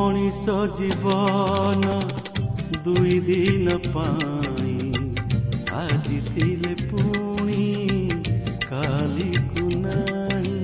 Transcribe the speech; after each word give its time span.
ମଣିଷ 0.00 0.52
ଜୀବନ 0.76 1.94
ଦୁଇ 2.84 3.16
ଦିନ 3.20 3.74
ପାଇଁ 3.86 4.76
ଆଜି 5.72 6.18
ଥିଲେ 6.28 6.72
ପୁଣି 6.82 7.64
କାଲିକୁ 8.62 9.66
ନାହିଁ 9.82 10.62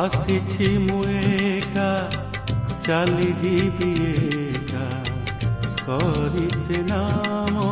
ଆସିଛି 0.00 0.70
ମୁଁ 0.78 1.02
ଏକା 1.16 1.90
ଚାଲିଯିବି 2.86 3.92
ଏକା। 4.12 4.86
କରି 5.86 6.46
ସେ 6.58 6.78
ନାମ 6.82 7.64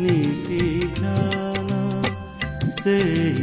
ନୀତି 0.00 0.62
ଧ୍ୟାନ 0.98 1.70
ସେଇ 2.80 3.39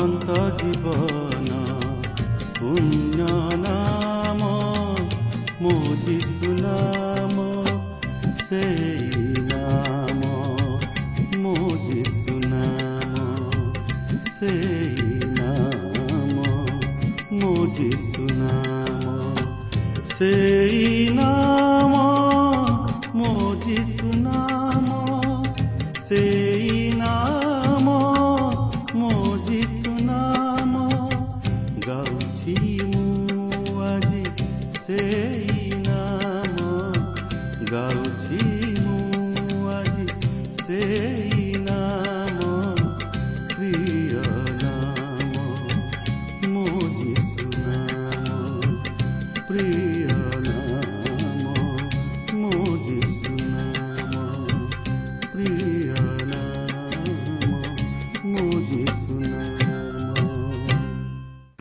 অনন্ত 0.00 0.28
জীৱন 0.58 1.48
পুণ্য 2.58 3.18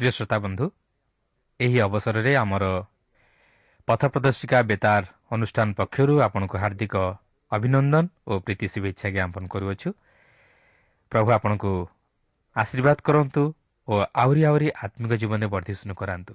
ପ୍ରିୟ 0.09 0.17
ଶ୍ରୋତାବନ୍ଧୁ 0.17 0.65
ଏହି 1.59 1.77
ଅବସରରେ 1.85 2.31
ଆମର 2.35 2.65
ପଥପ୍ରଦର୍ଶିକା 3.87 4.59
ବେତାର 4.71 5.03
ଅନୁଷ୍ଠାନ 5.31 5.67
ପକ୍ଷରୁ 5.77 6.13
ଆପଣଙ୍କୁ 6.25 6.55
ହାର୍ଦ୍ଦିକ 6.57 6.95
ଅଭିନନ୍ଦନ 7.51 8.05
ଓ 8.25 8.31
ପ୍ରୀତି 8.45 8.65
ଶୁଭେଚ୍ଛା 8.73 9.07
ଜ୍ଞାପନ 9.15 9.43
କରୁଅଛୁ। 9.53 9.89
ପ୍ରଭୁ 11.11 11.29
ଆପଣଙ୍କୁ 11.37 11.71
ଆଶୀର୍ବାଦ 12.55 12.97
କରନ୍ତୁ 13.05 13.43
ଓ 13.87 13.93
ଆହୁରି 14.23 14.41
ଆହୁରି 14.49 14.67
ଆତ୍ମିକ 14.85 15.11
ଜୀବନରେ 15.21 15.47
ବର୍ଦ୍ଧିଷ୍ଣୁ 15.53 15.93
କରାନ୍ତୁ। 16.01 16.33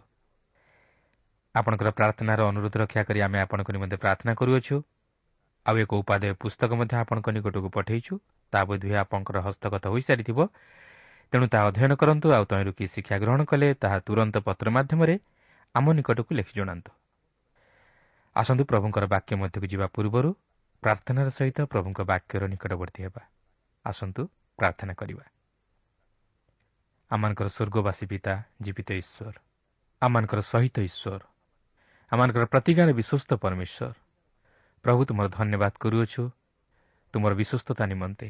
ଆପଣଙ୍କର 1.55 1.89
ପ୍ରାର୍ଥନାର 1.99 2.41
ଅନୁରୋଧ 2.51 2.75
ରକ୍ଷା 2.83 3.03
କରି 3.09 3.21
ଆମେ 3.27 3.39
ଆପଣଙ୍କ 3.45 3.69
ନିମନ୍ତେ 3.75 3.97
ପ୍ରାର୍ଥନା 3.97 4.33
କରୁଅଛୁ। 4.41 4.77
ଆଉ 5.67 5.77
ଏକ 5.83 5.91
ଉପାଦେୟ 6.03 6.33
ପୁସ୍ତକ 6.43 6.71
ମଧ୍ୟ 6.79 6.95
ଆପଣଙ୍କ 7.03 7.27
ନିକଟକୁ 7.37 7.69
ପଠାଇଛୁ। 7.77 8.15
ତା 8.53 8.61
ବୋଧହୁଏ 8.69 8.97
ଆପଣଙ୍କର 9.05 9.37
ହସ୍ତଗତ 9.47 9.85
ହୋଇସାରିଥିବ। 9.95 10.39
ତେଣୁ 11.35 11.47
ତାହା 11.49 11.67
ଅଧ୍ୟୟନ 11.67 11.93
କରନ୍ତୁ 11.95 12.27
ଆଉ 12.33 12.45
ତହିଁରୁ 12.45 12.73
କି 12.73 12.85
ଶିକ୍ଷା 12.95 13.19
ଗ୍ରହଣ 13.19 13.45
କଲେ 13.45 13.75
ତାହା 13.75 13.99
ତୁରନ୍ତ 14.07 14.37
ପତ୍ର 14.39 14.71
ମାଧ୍ୟମରେ 14.71 15.19
ଆମ 15.75 15.93
ନିକଟକୁ 15.93 16.35
ଲେଖି 16.35 16.53
ଜଣାନ୍ତୁ। 16.55 16.91
ଆସନ୍ତୁ 18.37 18.65
ପ୍ରଭୁଙ୍କର 18.65 19.05
ବାକ୍ୟ 19.07 19.37
ମଧ୍ୟକୁ 19.37 19.67
ଯିବା 19.67 19.87
ପୂର୍ବରୁ 19.87 20.31
ପ୍ରାର୍ଥନାର 20.83 21.31
ସହିତ 21.31 21.59
ପ୍ରଭୁଙ୍କ 21.67 22.01
ବାକ୍ୟର 22.01 22.43
ନିକଟବର୍ତ୍ତୀ 22.47 23.01
ହେବା। 23.03 23.23
ଆସନ୍ତୁ 23.85 24.23
ପ୍ରାର୍ଥନା 24.59 24.93
କରିବା। 24.95 25.25
ଆମମାନଙ୍କର 27.11 27.49
ସ୍ୱର୍ଗବାସୀ 27.49 28.07
ପିତା 28.07 28.35
ଜୀବିତ 28.63 28.93
ଈଶ୍ୱର। 28.93 29.35
ଆମମାନଙ୍କର 30.03 30.41
ସହିତ 30.41 30.77
ଈଶ୍ୱର। 30.81 31.23
ଆମମାନଙ୍କର 32.13 32.45
ପ୍ରତିଜ୍ଞାର 32.45 32.91
ବିଶ୍ୱସ୍ତ 32.93 33.31
ପରମେଶ୍ୱର। 33.35 33.95
ପ୍ରଭୁ 34.85 35.01
ତୁମର 35.05 35.27
ଧନ୍ୟବାଦ 35.29 35.73
କରୁଅଛୁ। 35.81 36.31
ତୁମର 37.13 37.33
ବିଶ୍ୱସ୍ତତା 37.35 37.87
ନିମନ୍ତେ। 37.87 38.29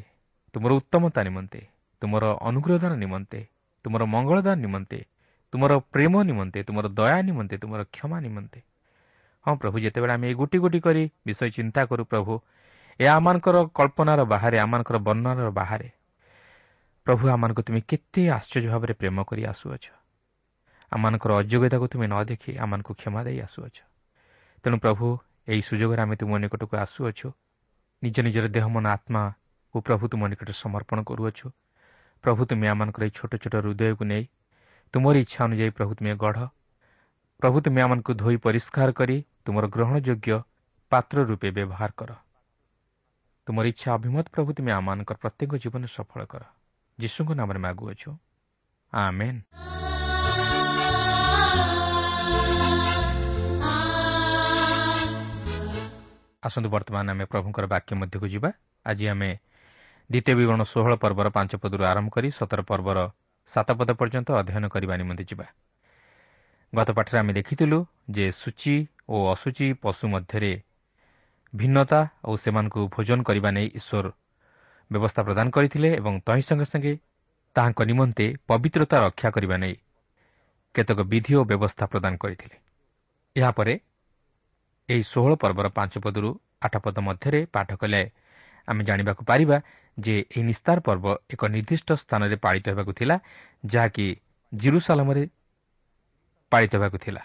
ତୁମର 0.53 0.71
ଉତ୍ତମତା 0.73 1.23
ନିମନ୍ତେ। 1.23 1.74
ତୁମର 2.01 2.23
ଅନୁଗ୍ରହଦାନ 2.41 2.93
ନିମନ୍ତେ 2.95 3.39
ତୁମର 3.85 4.01
ମଙ୍ଗଳଦାନ 4.05 4.57
ନିମନ୍ତେ 4.61 4.99
ତୁମର 5.53 5.71
ପ୍ରେମ 5.93 6.13
ନିମନ୍ତେ 6.23 6.59
ତୁମର 6.63 6.85
ଦୟା 6.89 7.17
ନିମନ୍ତେ 7.21 7.55
ତୁମର 7.57 7.81
କ୍ଷମା 7.83 8.17
ନିମନ୍ତେ। 8.19 8.59
ହଁ 9.45 9.53
ପ୍ରଭୁ 9.55 9.75
ଯେତେବେଳେ 9.79 10.13
ଆମେ 10.13 10.25
ଏଇ 10.27 10.35
ଗୋଟି 10.35 10.57
ଗୋଟି 10.57 10.79
କରି 10.79 11.03
ବିଷୟ 11.25 11.49
ଚିନ୍ତା 11.49 11.81
କରୁ 11.85 12.03
ପ୍ରଭୁ 12.11 12.33
ଏହା 12.99 13.11
ଆମମାନଙ୍କର 13.15 13.55
କଳ୍ପନାର 13.77 14.19
ବାହାରେ 14.23 14.57
ଆମମାନଙ୍କର 14.59 14.97
ବର୍ଣ୍ଣନାର 14.97 15.49
ବାହାରେ। 15.51 15.89
ପ୍ରଭୁ 17.07 17.23
ଆମମାନଙ୍କୁ 17.29 17.61
ତୁମେ 17.61 17.81
କେତେ 17.89 18.21
ଆଶ୍ଚର୍ଯ୍ୟ 18.29 18.69
ଭାବରେ 18.69 18.93
ପ୍ରେମ 18.93 19.17
କରି 19.23 19.41
ଆସୁଅଛ। 19.53 19.85
ଆମମାନଙ୍କର 20.91 21.31
ଅଯୋଗ୍ୟତାକୁ 21.41 21.85
ତୁମେ 21.91 22.07
ନ 22.07 22.15
ଦେଖି 22.25 22.51
ଆମମାନଙ୍କୁ 22.57 22.91
କ୍ଷମା 22.93 23.21
ଦେଇ 23.23 23.39
ଆସୁଅଛ। 23.47 23.77
ତେଣୁ 24.63 24.77
ପ୍ରଭୁ 24.79 25.05
ଏହି 25.47 25.61
ସୁଯୋଗରେ 25.61 26.01
ଆମେ 26.01 26.15
ତୁମ 26.15 26.31
ନିକଟକୁ 26.43 26.73
ଆସୁଅଛୁ। 26.77 27.27
ନିଜ 28.03 28.17
ନିଜର 28.25 28.45
ଦେହ 28.47 28.65
ମନ 28.67 28.85
ଆତ୍ମା 28.87 29.23
ଓ 29.75 29.75
ପ୍ରଭୁ 29.81 30.03
ତୁମ 30.11 30.21
ନିକଟରେ 30.31 30.53
ସମର୍ପଣ 30.63 30.97
କରୁଅଛୁ। 31.03 31.47
ପ୍ରଭୁ 32.25 32.45
ତୁମେ 32.49 32.67
ଆମମାନଙ୍କର 32.73 33.03
ଏହି 33.05 33.13
ଛୋଟ 33.17 33.31
ଛୋଟ 33.41 33.55
ହୃଦୟକୁ 33.63 34.03
ନେଇ 34.11 34.23
ତୁମର 34.93 35.15
ଇଚ୍ଛା 35.23 35.39
ଅନୁଯାୟୀ 35.45 35.71
ପ୍ରଭୁ 35.77 35.91
ତୁମେ 35.97 36.13
ଗଢ଼ 36.23 36.39
ପ୍ରଭୁ 37.39 37.57
ତୁମେ 37.65 37.79
ଆମମାନଙ୍କୁ 37.85 38.11
ଧୋଇ 38.21 38.37
ପରିଷ୍କାର 38.45 38.89
କରି 38.99 39.17
ତୁମର 39.45 39.65
ଗ୍ରହଣଯୋଗ୍ୟ 39.75 40.37
ପାତ୍ର 40.91 41.17
ରୂପେ 41.29 41.49
ବ୍ୟବହାର 41.57 41.89
କର 41.99 42.11
ତୁମର 43.47 43.65
ଇଚ୍ଛା 43.73 43.89
ଅଭିମତ 43.97 44.25
ପ୍ରଭୁ 44.35 44.49
ତୁମେ 44.57 44.71
ଆମମାନଙ୍କର 44.79 45.17
ପ୍ରତ୍ୟେକ 45.23 45.51
ଜୀବନରେ 45.63 45.89
ସଫଳ 45.97 46.21
କର 46.31 46.43
ଯୀଶୁଙ୍କ 46.99 47.29
ନାମରେ 47.39 47.59
ମାଗୁଅଛୁ 47.65 48.09
ଆମେନ୍ 48.93 49.39
ଆସନ୍ତୁ 56.43 56.69
ବର୍ତ୍ତମାନ 56.73 57.05
ଆମେ 57.13 57.25
ପ୍ରଭୁଙ୍କର 57.33 57.65
ବାକ୍ୟ 57.73 57.91
ମଧ୍ୟକୁ 58.01 58.27
ଯିବା। 58.33 58.49
ଆଜି 58.85 59.05
ଆମେ 59.13 59.29
ଦ୍ୱିତୀୟ 60.09 60.33
ବିବରଣ 60.35 60.61
ଷୋହଳ 60.63 60.93
ପର୍ବର 60.95 61.27
ପାଞ୍ଚ 61.29 61.51
ପଦରୁ 61.57 61.83
ଆରମ୍ଭ 61.83 62.09
କରି 62.09 62.27
ସତର 62.31 62.61
ପର୍ବର 62.61 62.97
ସାତ 63.53 63.69
ପଦ 63.71 63.89
ପର୍ଯ୍ୟନ୍ତ 63.99 64.29
ଅଧ୍ୟୟନ 64.39 64.65
କରିବା 64.67 64.93
ନିମନ୍ତେ 64.97 65.23
ଯିବା। 65.23 65.45
ଗତ 66.73 66.89
ପାଠରେ 66.97 67.17
ଆମେ 67.19 67.33
ଦେଖିଥିଲୁ 67.33 67.77
ଯେ 68.09 68.25
ସୂଚି 68.31 68.75
ଓ 69.09 69.15
ଅସୁଚି 69.33 69.67
ପଶୁ 69.81 70.05
ମଧ୍ୟରେ 70.07 70.51
ଭିନ୍ନତା 71.53 71.99
ଓ 72.23 72.31
ସେମାନଙ୍କୁ 72.37 72.81
ଭୋଜନ 72.93 73.19
କରିବା 73.23 73.49
ନେଇ 73.57 73.67
ଈଶ୍ୱର 73.79 74.05
ବ୍ୟବସ୍ଥା 74.91 75.21
ପ୍ରଦାନ 75.27 75.47
କରିଥିଲେ 75.49 75.89
ଏବଂ 75.99 76.13
ତହିଁ 76.27 76.43
ସଙ୍ଗେ 76.47 76.65
ସଙ୍ଗେ 76.65 76.93
ତାହାଙ୍କ 77.55 77.79
ନିମନ୍ତେ 77.81 78.25
ପବିତ୍ରତା 78.47 78.97
ରକ୍ଷା 79.05 79.29
କରିବା 79.29 79.55
ନେଇ 79.57 79.75
କେତେକ 80.75 80.99
ବିଧି 81.11 81.33
ଓ 81.39 81.41
ବ୍ୟବସ୍ଥା 81.49 81.85
ପ୍ରଦାନ 81.91 82.13
କରିଥିଲେ। 82.17 82.55
ଏହାପରେ 83.35 83.73
ଏହି 84.89 85.03
ଷୋହଳ 85.11 85.31
ପର୍ବର 85.35 85.67
ପାଞ୍ଚ 85.77 85.93
ପଦରୁ 86.05 86.29
ଆଠ 86.61 86.73
ପଦ 86.85 86.97
ମଧ୍ୟରେ 87.07 87.39
ପାଠ 87.55 87.69
କଲେ 87.81 88.01
ଆମେ 88.67 88.81
ଜାଣିବାକୁ 88.83 89.21
ପାରିବା 89.25 89.57
ଯେ 89.97 90.15
ଏହି 90.31 90.43
ନିସ୍ତାର 90.43 90.77
ପର୍ବ 90.79 91.05
ଏକ 91.33 91.41
ନିର୍ଦ୍ଦିଷ୍ଟ 91.45 91.89
ସ୍ଥାନରେ 92.01 92.35
ପାଳିତ 92.35 92.65
ହେବାକୁ 92.69 92.91
ଥିଲା 92.99 93.15
ଯାହାକି 93.65 94.05
ଜିରୁସାଲମରେ 94.51 95.23
ପାଳିତ 96.51 96.71
ହେବାକୁ 96.75 96.97
ଥିଲା। 96.97 97.21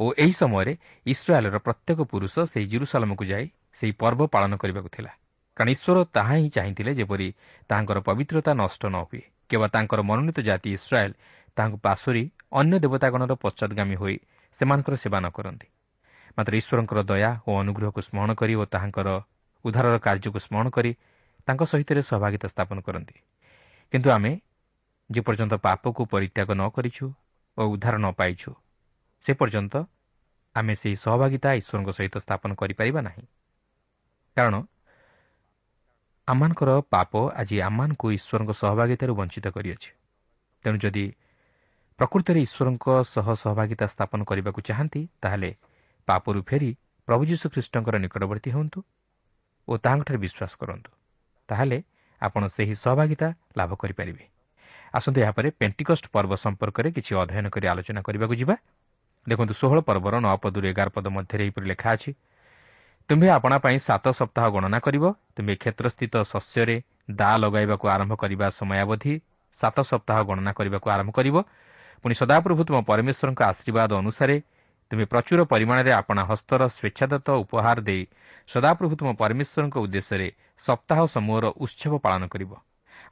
ଓ 0.00 0.04
ଏହି 0.14 0.32
ସମୟରେ 0.32 0.72
ଇସ୍ରାଏଲ୍ର 1.06 1.58
ପ୍ରତ୍ୟେକ 1.58 1.98
ପୁରୁଷ 2.12 2.34
ସେହି 2.52 2.66
ଜିରୁସାଲମକୁ 2.72 3.24
ଯାଇ 3.24 3.46
ସେହି 3.78 3.92
ପର୍ବ 3.92 4.20
ପାଳନ 4.34 4.52
କରିବାକୁ 4.56 4.90
ଥିଲା। 4.96 5.10
କାରଣ 5.56 5.68
ଈଶ୍ୱର 5.74 5.98
ତାହା 6.14 6.34
ହିଁ 6.38 6.48
ଚାହିଁଥିଲେ 6.54 6.92
ଯେପରି 6.94 7.28
ତାହାଙ୍କର 7.70 7.98
ପବିତ୍ରତା 8.00 8.52
ନଷ୍ଟ 8.54 8.82
ନ 8.86 8.96
ହୁଏ। 9.08 9.22
କେବଳ 9.50 9.68
ତାଙ୍କର 9.68 10.00
ମନୋନୀତ 10.02 10.38
ଜାତି 10.48 10.68
ଇସ୍ରାଏଲ୍ 10.78 11.14
ତାହାଙ୍କୁ 11.56 11.78
ପାଶୋରି 11.86 12.22
ଅନ୍ୟ 12.52 12.74
ଦେବତାଗଣର 12.84 13.32
ପଶ୍ଚାଦଗାମୀ 13.42 13.96
ହୋଇ 13.96 14.16
ସେମାନଙ୍କର 14.60 14.94
ସେବା 15.02 15.18
ନ 15.20 15.26
କରନ୍ତି। 15.36 15.68
ମାତ୍ର 16.38 16.52
ଈଶ୍ୱରଙ୍କର 16.60 17.00
ଦୟା 17.10 17.30
ଓ 17.48 17.50
ଅନୁଗ୍ରହକୁ 17.62 18.00
ସ୍ମରଣ 18.06 18.30
କରି 18.40 18.54
ଓ 18.60 18.64
ତାହାଙ୍କର 18.74 19.08
ଉଦ୍ଧାରର 19.68 19.96
କାର୍ଯ୍ୟକୁ 20.06 20.38
ସ୍ମରଣ 20.44 20.66
କରି 20.76 20.90
ତାଙ୍କ 21.46 21.62
ସହିତ 21.70 21.90
ସହଭାଗିତା 22.10 22.46
ସ୍ଥାପନ 22.52 22.78
କରନ୍ତି। 22.86 23.16
କିନ୍ତୁ 23.92 24.08
ଆମେ 24.16 24.32
ଯେପର୍ଯ୍ୟନ୍ତ 25.10 25.54
ପାପକୁ 25.66 26.02
ପରିତ୍ୟାଗ 26.12 26.48
ନ 26.60 26.62
କରିଛୁ 26.76 27.04
ଓ 27.58 27.62
ଉଦ୍ଧାର 27.72 27.94
ନ 27.98 28.06
ପାଇଛୁ 28.20 28.50
ସେ 29.26 29.30
ପର୍ଯ୍ୟନ୍ତ 29.40 29.74
ଆମେ 30.54 30.74
ସେହି 30.80 30.96
ସହଭାଗିତା 31.04 31.48
ଈଶ୍ୱରଙ୍କ 31.60 31.90
ସହିତ 31.98 32.14
ସ୍ଥାପନ 32.24 32.50
କରିପାରିବା 32.60 33.00
ନାହିଁ। 33.08 33.24
କାରଣ 34.36 34.54
ଆମମାନଙ୍କର 36.28 36.70
ପାପ 36.94 37.12
ଆଜି 37.40 37.56
ଆମମାନଙ୍କୁ 37.68 38.06
ଈଶ୍ୱରଙ୍କ 38.18 38.50
ସହଭାଗିତାରୁ 38.62 39.12
ବଞ୍ଚିତ 39.20 39.46
କରିଅଛି। 39.56 39.90
ତେଣୁ 40.64 40.78
ଯଦି 40.84 41.04
ପ୍ରକୃତରେ 41.98 42.38
ଈଶ୍ୱରଙ୍କ 42.46 42.86
ସହ 43.14 43.26
ସହଭାଗିତା 43.42 43.86
ସ୍ଥାପନ 43.94 44.20
କରିବାକୁ 44.28 44.60
ଚାହାନ୍ତି 44.68 45.02
ତାହେଲେ 45.22 45.50
ପାପରୁ 46.08 46.40
ଫେରି 46.48 46.70
ପ୍ରଭୁ 47.08 47.22
ଯୀଶୁଖ୍ରୀଷ୍ଟଙ୍କର 47.30 47.94
ନିକଟବର୍ତ୍ତୀ 48.04 48.50
ହୁଅନ୍ତୁ। 48.56 48.78
ଓ 49.68 49.72
ତାହାଙ୍କଠାରେ 49.84 50.18
ବିଶ୍ୱାସ 50.24 50.52
କରନ୍ତୁ 50.60 50.90
ତାହେଲେ 51.48 51.78
ଆପଣ 52.22 52.42
ସେହି 52.56 52.74
ସହଭାଗିତା 52.84 53.28
ଲାଭ 53.58 53.70
କରିପାରିବେ। 53.82 54.24
ଆସନ୍ତୁ 54.94 55.18
ଏହାପରେ 55.24 55.48
ପେଣ୍ଟିକଷ୍ଟ 55.60 56.04
ପର୍ବ 56.14 56.32
ସମ୍ପର୍କରେ 56.44 56.88
କିଛି 56.96 57.12
ଅଧ୍ୟୟନ 57.22 57.46
କରି 57.54 57.66
ଆଲୋଚନା 57.72 58.00
କରିବାକୁ 58.06 58.34
ଯିବା। 58.40 58.54
ଦେଖନ୍ତୁ 59.26 59.54
ଷୋହଳ 59.60 59.78
ପର୍ବର 59.88 60.14
ନଅ 60.24 60.34
ପଦରୁ 60.42 60.64
ଏଗାର 60.72 60.88
ପଦ 60.96 61.06
ମଧ୍ୟରେ 61.16 61.42
ଏହିପରି 61.44 61.66
ଲେଖା 61.72 61.88
ଅଛି 61.96 62.10
ତୁମ୍ଭେ 63.08 63.28
ଆପଣା 63.38 63.56
ପାଇଁ 63.64 63.78
ସାତ 63.88 64.04
ସପ୍ତାହ 64.18 64.44
ଗଣନା 64.54 64.78
କରିବ 64.86 65.04
ତୁମ୍ଭେ 65.36 65.54
କ୍ଷେତ୍ରସ୍ଥିତ 65.62 66.14
ଶସ୍ୟରେ 66.32 66.76
ଦା 67.10 67.30
ଲଗାଇବାକୁ 67.42 67.84
ଆରମ୍ଭ 67.94 68.12
କରିବା 68.22 68.46
ସମୟାବଧି 68.58 69.14
ସାତ 69.60 69.76
ସପ୍ତାହ 69.90 70.18
ଗଣନା 70.28 70.52
କରିବାକୁ 70.58 70.86
ଆରମ୍ଭ 70.94 71.10
କରିବ। 71.18 71.36
ପୁଣି 72.04 72.14
ସଦାପ୍ରଭୁ 72.20 72.62
ତୁମ 72.68 72.76
ପରମେଶ୍ୱରଙ୍କ 72.90 73.40
ଆଶୀର୍ବାଦ 73.50 73.90
ଅନୁସାରେ 74.02 74.36
ତୁମେ 74.90 75.04
ପ୍ରଚୁର 75.12 75.40
ପରିମାଣରେ 75.52 75.90
ଆପଣା 76.00 76.22
ହସ୍ତର 76.30 76.60
ସ୍ୱେଚ୍ଛାଦତ୍ତ 76.76 77.28
ଉପହାର 77.44 77.78
ଦେଇ 77.88 78.02
ସଦାପ୍ରଭୁ 78.48 78.94
ତୁମ 79.00 79.08
ପରମେଶ୍ୱରଙ୍କ 79.20 79.76
ଉଦ୍ଦେଶ୍ୟରେ 79.84 80.28
ସପ୍ତାହ 80.64 81.00
ସମୂହର 81.14 81.44
ଉତ୍ସବ 81.64 81.92
ପାଳନ 82.04 82.22
କରିବ। 82.32 82.52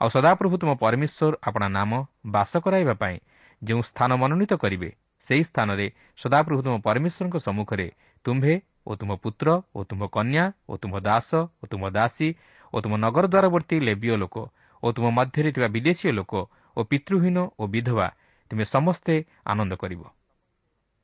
ଆଉ 0.00 0.08
ସଦାପ୍ରଭୁ 0.08 0.54
ତୁମ 0.62 0.70
ପରମେଶ୍ୱର 0.82 1.34
ଆପଣା 1.48 1.66
ନାମ 1.78 1.90
ବାସ 2.34 2.52
କରାଇବା 2.64 2.94
ପାଇଁ 3.02 3.16
ଯେଉଁ 3.62 3.82
ସ୍ଥାନ 3.82 4.10
ମନୋନୀତ 4.22 4.52
କରିବେ 4.62 4.90
ସେହି 5.28 5.42
ସ୍ଥାନରେ 5.50 5.86
ସଦାପ୍ରଭୁ 6.18 6.60
ତୁମ 6.66 6.74
ପରମେଶ୍ୱରଙ୍କ 6.86 7.36
ସମ୍ମୁଖରେ 7.46 7.88
ତୁମ୍ଭେ 8.24 8.54
ଓ 8.88 8.92
ତୁମ 9.00 9.10
ପୁତ୍ର 9.22 9.48
ଓ 9.76 9.78
ତୁମ 9.90 10.00
କନ୍ୟା 10.16 10.44
ଓ 10.70 10.72
ତୁମ 10.82 10.92
ଦାସ 11.08 11.30
ଓ 11.60 11.64
ତୁମ 11.70 11.82
ଦାସୀ 11.96 12.28
ଓ 12.72 12.76
ତୁମ 12.84 12.92
ନଗର 13.04 13.24
ଦ୍ୱାରବର୍ତ୍ତୀ 13.32 13.76
ଲେବୀୟ 13.88 14.14
ଲୋକ 14.22 14.36
ଓ 14.82 14.86
ତୁମ 14.96 15.06
ମଧ୍ୟରେ 15.18 15.50
ଥିବା 15.56 15.68
ବିଦେଶୀୟ 15.76 16.10
ଲୋକ 16.18 16.32
ଓ 16.76 16.80
ପିତୃହୀନ 16.90 17.38
ଓ 17.60 17.62
ବିଧବା 17.74 18.06
ତୁମେ 18.50 18.64
ସମସ୍ତେ 18.74 19.14
ଆନନ୍ଦ 19.44 19.72
କରିବ। 19.82 20.02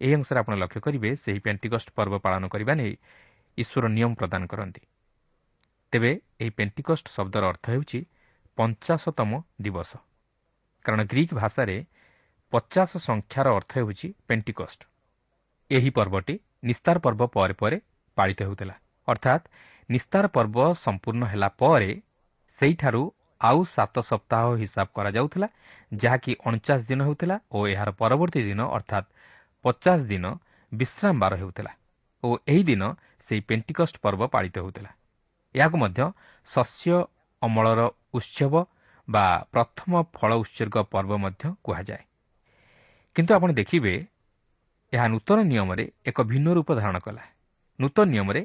ଏହି 0.01 0.15
ଅଂଶରେ 0.19 0.39
ଆପଣ 0.43 0.55
ଲକ୍ଷ୍ୟ 0.63 0.81
କରିବେ 0.87 1.11
ସେହି 1.23 1.41
ପେଣ୍ଟିକଷ୍ଟ 1.47 1.89
ପର୍ବ 1.97 2.15
ପାଳନ 2.25 2.43
କରିବା 2.53 2.73
ନେଇ 2.81 2.95
ଈଶ୍ୱର 3.59 3.85
ନିୟମ 3.89 4.13
ପ୍ରଦାନ 4.15 4.43
କରନ୍ତି। 4.47 4.83
ତେବେ 5.93 6.13
ଏହି 6.41 6.51
ପେଣ୍ଟିକଷ୍ଟ 6.51 7.07
ଶବ୍ଦର 7.17 7.43
ଅର୍ଥ 7.49 7.65
ହେଉଛି 7.71 8.01
ପଞ୍ଚାଶତମ 8.59 9.31
ଦିବସ। 9.63 9.91
କାରଣ 10.85 11.01
ଗ୍ରୀକ୍ 11.05 11.35
ଭାଷାରେ 11.35 11.77
ପଚାଶ 12.53 12.91
ସଂଖ୍ୟାର 12.99 13.47
ଅର୍ଥ 13.49 13.73
ହେଉଛି 13.79 14.09
ପେଣ୍ଟିକଷ୍ଟ। 14.29 14.81
ଏହି 15.71 15.91
ପର୍ବଟି 15.91 16.35
ନିସ୍ତାର 16.65 16.97
ପର୍ବ 16.99 17.21
ପରେ 17.27 17.55
ପରେ 17.55 17.77
ପାଳିତ 18.17 18.41
ହେଉଥିଲା। 18.43 18.75
ଅର୍ଥାତ୍ 19.09 19.45
ନିସ୍ତାର 19.91 20.25
ପର୍ବ 20.29 20.57
ସମ୍ପୂର୍ଣ୍ଣ 20.85 21.23
ହେଲା 21.25 21.49
ପରେ 21.61 21.91
ସେହିଠାରୁ 22.61 23.03
ଆଉ 23.41 23.59
ସାତ 23.65 23.95
ସପ୍ତାହ 24.01 24.45
ହିସାବ 24.63 24.87
କରାଯାଉଥିଲା 24.95 25.49
ଯାହାକି 25.95 26.33
ଅଣଚାଶ 26.47 26.81
ଦିନ 26.89 27.01
ହେଉଥିଲା 27.05 27.37
ଓ 27.53 27.59
ଏହାର 27.69 27.91
ପରବର୍ତ୍ତୀ 28.01 28.41
ଦିନ 28.43 28.61
ଅର୍ଥାତ୍ 28.77 29.09
ପଚାଶ 29.65 29.99
ଦିନ 30.13 30.25
ବିଶ୍ରାମ 30.73 31.15
ବାର 31.19 31.33
ହେଉଥିଲା। 31.37 31.73
ଓ 32.23 32.29
ଏହି 32.49 32.63
ଦିନ 32.63 32.83
ସେହି 33.29 33.41
ପେଣ୍ଟିକଷ୍ଟ 33.41 33.97
ପର୍ବ 34.03 34.23
ପାଳିତ 34.27 34.55
ହେଉଥିଲା। 34.59 34.91
ଏହାକୁ 35.55 35.77
ମଧ୍ୟ 35.77 36.01
ଶସ୍ୟ 36.49 36.93
ଅମଳର 37.43 37.81
ଉତ୍ସବ 38.15 38.55
ବା 39.09 39.25
ପ୍ରଥମ 39.53 39.93
ଫଳ 40.13 40.31
ଉତ୍ସର୍ଗ 40.35 40.77
ପର୍ବ 40.93 41.13
ମଧ୍ୟ 41.17 41.43
କୁହାଯାଏ। 41.65 42.05
କିନ୍ତୁ 43.17 43.31
ଆପଣ 43.35 43.51
ଦେଖିବେ 43.53 43.95
ଏହା 44.93 45.07
ନୂତନ 45.09 45.39
ନିୟମରେ 45.43 45.85
ଏକ 46.07 46.19
ଭିନ୍ନ 46.23 46.47
ରୂପ 46.53 46.69
ଧାରଣ 46.75 46.97
କଲା। 46.99 47.25
ନୂତନ 47.79 48.07
ନିୟମରେ 48.11 48.43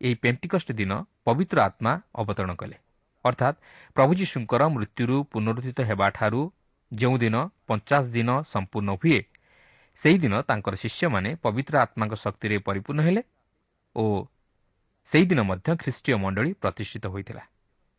ଏହି 0.00 0.14
ପେଣ୍ଟିକଷ୍ଟ 0.14 0.68
ଦିନ 0.72 0.92
ପବିତ୍ର 1.24 1.58
ଆତ୍ମା 1.60 1.92
ଅବତରଣ 2.14 2.52
କଲେ। 2.54 2.76
ଅର୍ଥାତ୍ 3.24 3.56
ପ୍ରଭୁ 3.96 4.12
ଯୀଶୁଙ୍କର 4.14 4.62
ମୃତ୍ୟୁରୁ 4.68 5.16
ପୁନରୁଦ୍ଧିତ 5.32 5.78
ହେବାଠାରୁ 5.90 6.40
ଯେଉଁଦିନ 6.92 7.36
ପଞ୍ଚାଶ 7.66 8.04
ଦିନ 8.08 8.30
ସମ୍ପୂର୍ଣ୍ଣ 8.52 8.90
ହୁଏ 9.00 9.20
ସେହିଦିନ 10.02 10.34
ତାଙ୍କର 10.42 10.74
ଶିଷ୍ୟମାନେ 10.76 11.30
ପବିତ୍ର 11.42 11.74
ଆତ୍ମାଙ୍କ 11.78 12.14
ଶକ୍ତିରେ 12.14 12.56
ପରିପୂର୍ଣ୍ଣ 12.58 13.00
ହେଲେ 13.02 13.22
ଓ 13.96 14.04
ସେହିଦିନ 15.12 15.40
ମଧ୍ୟ 15.50 15.68
ଖ୍ରୀଷ୍ଟୀୟ 15.82 16.16
ମଣ୍ଡଳୀ 16.24 16.50
ପ୍ରତିଷ୍ଠିତ 16.62 17.04
ହୋଇଥିଲା। 17.06 17.42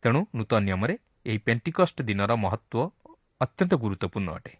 ତେଣୁ 0.02 0.20
ନୂତନ 0.34 0.60
ନିୟମରେ 0.68 0.94
ଏହି 1.26 1.38
ପେଣ୍ଟିକଷ୍ଟ 1.46 1.96
ଦିନର 2.08 2.32
ମହତ୍ତ୍ୱ 2.44 2.82
ଅତ୍ୟନ୍ତ 3.40 3.72
ଗୁରୁତ୍ୱପୂର୍ଣ୍ଣ 3.82 4.28
ଅଟେ। 4.38 4.52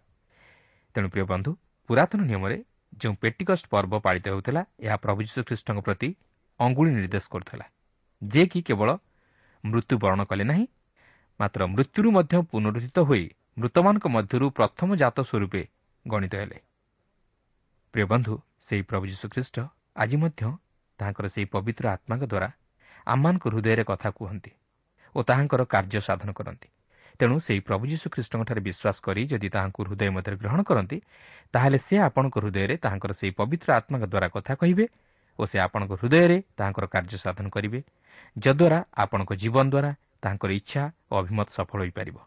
ତେଣୁ 0.95 1.07
ପ୍ରିୟ 1.13 1.25
ବନ୍ଧୁ 1.31 1.51
ପୁରାତନ 1.89 2.19
ନିୟମରେ 2.29 2.57
ଯେଉଁ 3.01 3.15
ପେଟିକଷ୍ଟ 3.23 3.65
ପର୍ବ 3.73 3.93
ପାଳିତ 4.05 4.25
ହେଉଥିଲା 4.31 4.61
ଏହା 4.85 4.97
ପ୍ରଭୁ 5.03 5.19
ଯୀଶୁଖ୍ରୀଷ୍ଟଙ୍କ 5.27 5.79
ପ୍ରତି 5.87 6.09
ଅଙ୍ଗୁଳି 6.59 6.89
ନିର୍ଦ୍ଦେଶ 6.97 7.25
କରୁଥିଲା 7.33 7.65
ଯେ 8.21 8.43
କି 8.51 8.59
କେବଳ 8.67 8.89
ମୃତ୍ୟୁବରଣ 9.63 10.21
କଲେ 10.29 10.43
ନାହିଁ 10.43 10.65
ମାତ୍ର 11.39 11.61
ମୃତ୍ୟୁରୁ 11.73 12.09
ମଧ୍ୟ 12.17 12.35
ପୁନରୁଦ୍ଧିତ 12.51 12.97
ହୋଇ 13.09 13.25
ମୃତମାନଙ୍କ 13.57 14.05
ମଧ୍ୟରୁ 14.15 14.45
ପ୍ରଥମ 14.57 14.89
ଜାତ 15.01 15.17
ସ୍ୱରୂପେ 15.29 15.61
ଗଣିତ 16.05 16.33
ହେଲେ। 16.41 16.57
ପ୍ରିୟ 17.93 18.05
ବନ୍ଧୁ 18.11 18.33
ସେହି 18.65 18.83
ପ୍ରଭୁ 18.89 19.05
ଯୀଶୁଖ୍ରୀଷ୍ଟ 19.11 19.57
ଆଜି 19.95 20.17
ମଧ୍ୟ 20.23 20.41
ତାହାଙ୍କର 21.01 21.25
ସେହି 21.33 21.47
ପବିତ୍ର 21.55 21.85
ଆତ୍ମାଙ୍କ 21.95 22.23
ଦ୍ୱାରା 22.31 22.49
ଆମମାନଙ୍କ 23.07 23.45
ହୃଦୟରେ 23.49 23.83
କଥା 23.83 24.09
କୁହନ୍ତି 24.17 24.51
ଓ 25.15 25.19
ତାହାଙ୍କର 25.29 25.61
କାର୍ଯ୍ୟ 25.73 25.99
ସାଧନ 26.07 26.29
କରନ୍ତି। 26.31 26.67
ତେଣୁ 27.19 27.35
ସେହି 27.45 27.61
ପ୍ରଭୁ 27.67 27.83
ଯୀଶୁଖ୍ରୀଷ୍ଟଙ୍କଠାରେ 27.91 28.61
ବିଶ୍ୱାସ 28.67 28.97
କରି 29.05 29.21
ଯଦି 29.31 29.47
ତାହାଙ୍କୁ 29.55 29.79
ହୃଦୟ 29.85 30.09
ମଧ୍ୟରେ 30.15 30.35
ଗ୍ରହଣ 30.41 30.59
କରନ୍ତି 30.69 30.97
ତାହେଲେ 31.53 31.77
ସେ 31.87 31.95
ଆପଣଙ୍କ 32.07 32.35
ହୃଦୟରେ 32.41 32.75
ତାହାଙ୍କର 32.83 33.11
ସେହି 33.19 33.33
ପବିତ୍ର 33.39 33.69
ଆତ୍ମାଙ୍କ 33.79 34.05
ଦ୍ୱାରା 34.13 34.27
କଥା 34.35 34.53
କହିବେ 34.61 34.85
ଓ 35.39 35.41
ସେ 35.45 35.57
ଆପଣଙ୍କ 35.65 35.91
ହୃଦୟରେ 36.01 36.37
ତାହାଙ୍କର 36.57 36.85
କାର୍ଯ୍ୟ 36.93 37.17
ସାଧନ 37.25 37.45
କରିବେ 37.55 37.79
ଯଦ୍ୱାରା 38.35 38.79
ଆପଣଙ୍କ 39.03 39.31
ଜୀବନ 39.41 39.65
ଦ୍ୱାରା 39.73 39.91
ତାହାଙ୍କର 40.23 40.51
ଇଚ୍ଛା 40.51 40.81
ଓ 41.11 41.13
ଅଭିମତ 41.21 41.47
ସଫଳ 41.57 41.79
ହୋଇପାରିବ। 41.81 42.17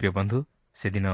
ପ୍ରିୟ 0.00 0.10
ବନ୍ଧୁ 0.10 0.38
ସେଦିନ 0.78 1.06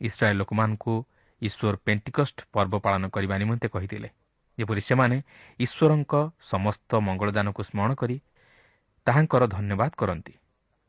ଇସ୍ରାଏଲ୍ 0.00 0.38
ଲୋକମାନଙ୍କୁ 0.38 0.94
ଈଶ୍ୱର 1.42 1.74
ପେଣ୍ଟିକଷ୍ଟ 1.86 2.38
ପର୍ବ 2.52 2.74
ପାଳନ 2.84 3.04
କରିବା 3.08 3.34
ନିମନ୍ତେ 3.38 3.68
କହିଥିଲେ। 3.68 4.08
ଯେପରି 4.58 4.80
ସେମାନେ 4.80 5.16
ଈଶ୍ୱରଙ୍କ 5.60 6.14
ସମସ୍ତ 6.50 6.90
ମଙ୍ଗଳଦାନକୁ 7.06 7.60
ସ୍ମରଣ 7.62 7.92
କରି 7.94 8.16
ତାହାଙ୍କର 9.06 9.42
ଧନ୍ୟବାଦ 9.46 9.90
କରନ୍ତି 10.00 10.34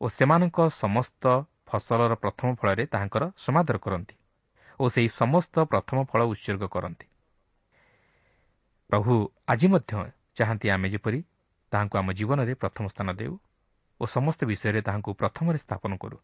ଓ 0.00 0.04
ସେମାନଙ୍କ 0.08 0.58
ସମସ୍ତ 0.82 1.24
ଫସଲର 1.68 2.12
ପ୍ରଥମ 2.22 2.48
ଫଳରେ 2.60 2.84
ତାହାଙ୍କର 2.92 3.24
ସମାଦର 3.44 3.76
କରନ୍ତି 3.84 4.16
ଓ 4.80 4.84
ସେହି 4.94 5.08
ସମସ୍ତ 5.20 5.54
ପ୍ରଥମ 5.72 5.96
ଫଳ 6.10 6.20
ଉତ୍ସର୍ଗ 6.32 6.64
କରନ୍ତି। 6.74 7.06
ପ୍ରଭୁ 8.90 9.14
ଆଜି 9.48 9.66
ମଧ୍ୟ 9.68 9.92
ଚାହାନ୍ତି 10.36 10.66
ଆମେ 10.74 10.88
ଯେପରି 10.94 11.20
ତାହାଙ୍କୁ 11.72 11.94
ଆମ 12.00 12.08
ଜୀବନରେ 12.18 12.52
ପ୍ରଥମ 12.62 12.84
ସ୍ଥାନ 12.88 13.08
ଦେଉ 13.20 13.34
ଓ 14.00 14.04
ସମସ୍ତ 14.06 14.40
ବିଷୟରେ 14.50 14.80
ତାହାଙ୍କୁ 14.86 15.10
ପ୍ରଥମରେ 15.20 15.58
ସ୍ଥାପନ 15.58 15.92
କରୁ। 16.02 16.18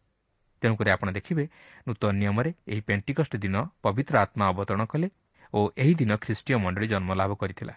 ତେଣୁକରି 0.61 0.89
ଆପଣ 0.95 1.07
ଦେଖିବେ 1.17 1.43
ନୂତନ 1.87 2.11
ନିୟମରେ 2.21 2.51
ଏହି 2.71 2.81
ପେଣ୍ଟିକଷ୍ଟ 2.89 3.33
ଦିନ 3.43 3.55
ପବିତ୍ର 3.83 4.15
ଆତ୍ମା 4.23 4.45
ଅବତରଣ 4.51 4.83
କଲେ 4.91 5.07
ଓ 5.53 5.59
ଏହି 5.77 5.93
ଦିନ 5.95 6.11
ଖ୍ରୀଷ୍ଟୀୟ 6.15 6.57
ମଣ୍ଡଳୀ 6.57 6.87
ଜନ୍ମଲାଭ 6.87 7.31
କରିଥିଲା। 7.41 7.75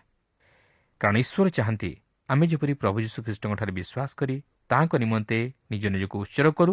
କାରଣ 1.00 1.16
ଈଶ୍ୱର 1.16 1.48
ଚାହାନ୍ତି 1.50 1.90
ଆମେ 2.28 2.44
ଯେପରି 2.46 2.72
ପ୍ରଭୁ 2.74 2.98
ଯୀଶୁଖ୍ରୀଷ୍ଟଙ୍କଠାରେ 3.00 3.72
ବିଶ୍ୱାସ 3.72 4.10
କରି 4.20 4.36
ତାହାଙ୍କ 4.70 4.94
ନିମନ୍ତେ 4.98 5.38
ନିଜ 5.70 5.84
ନିଜକୁ 5.94 6.16
ଉତ୍ସର୍ଗ 6.24 6.52
କରୁ 6.58 6.72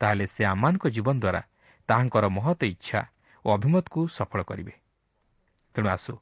ତାହେଲେ 0.00 0.24
ସେ 0.26 0.42
ଆମମାନଙ୍କ 0.44 0.84
ଜୀବନ 0.96 1.16
ଦ୍ୱାରା 1.20 1.40
ତାହାଙ୍କର 1.88 2.24
ମହତ 2.28 2.60
ଇଚ୍ଛା 2.64 3.00
ଓ 3.44 3.48
ଅଭିମତକୁ 3.56 4.00
ସଫଳ 4.08 4.40
କରିବେ। 4.42 4.74
ତେଣୁ 5.74 5.88
ଆସୁ 5.88 6.12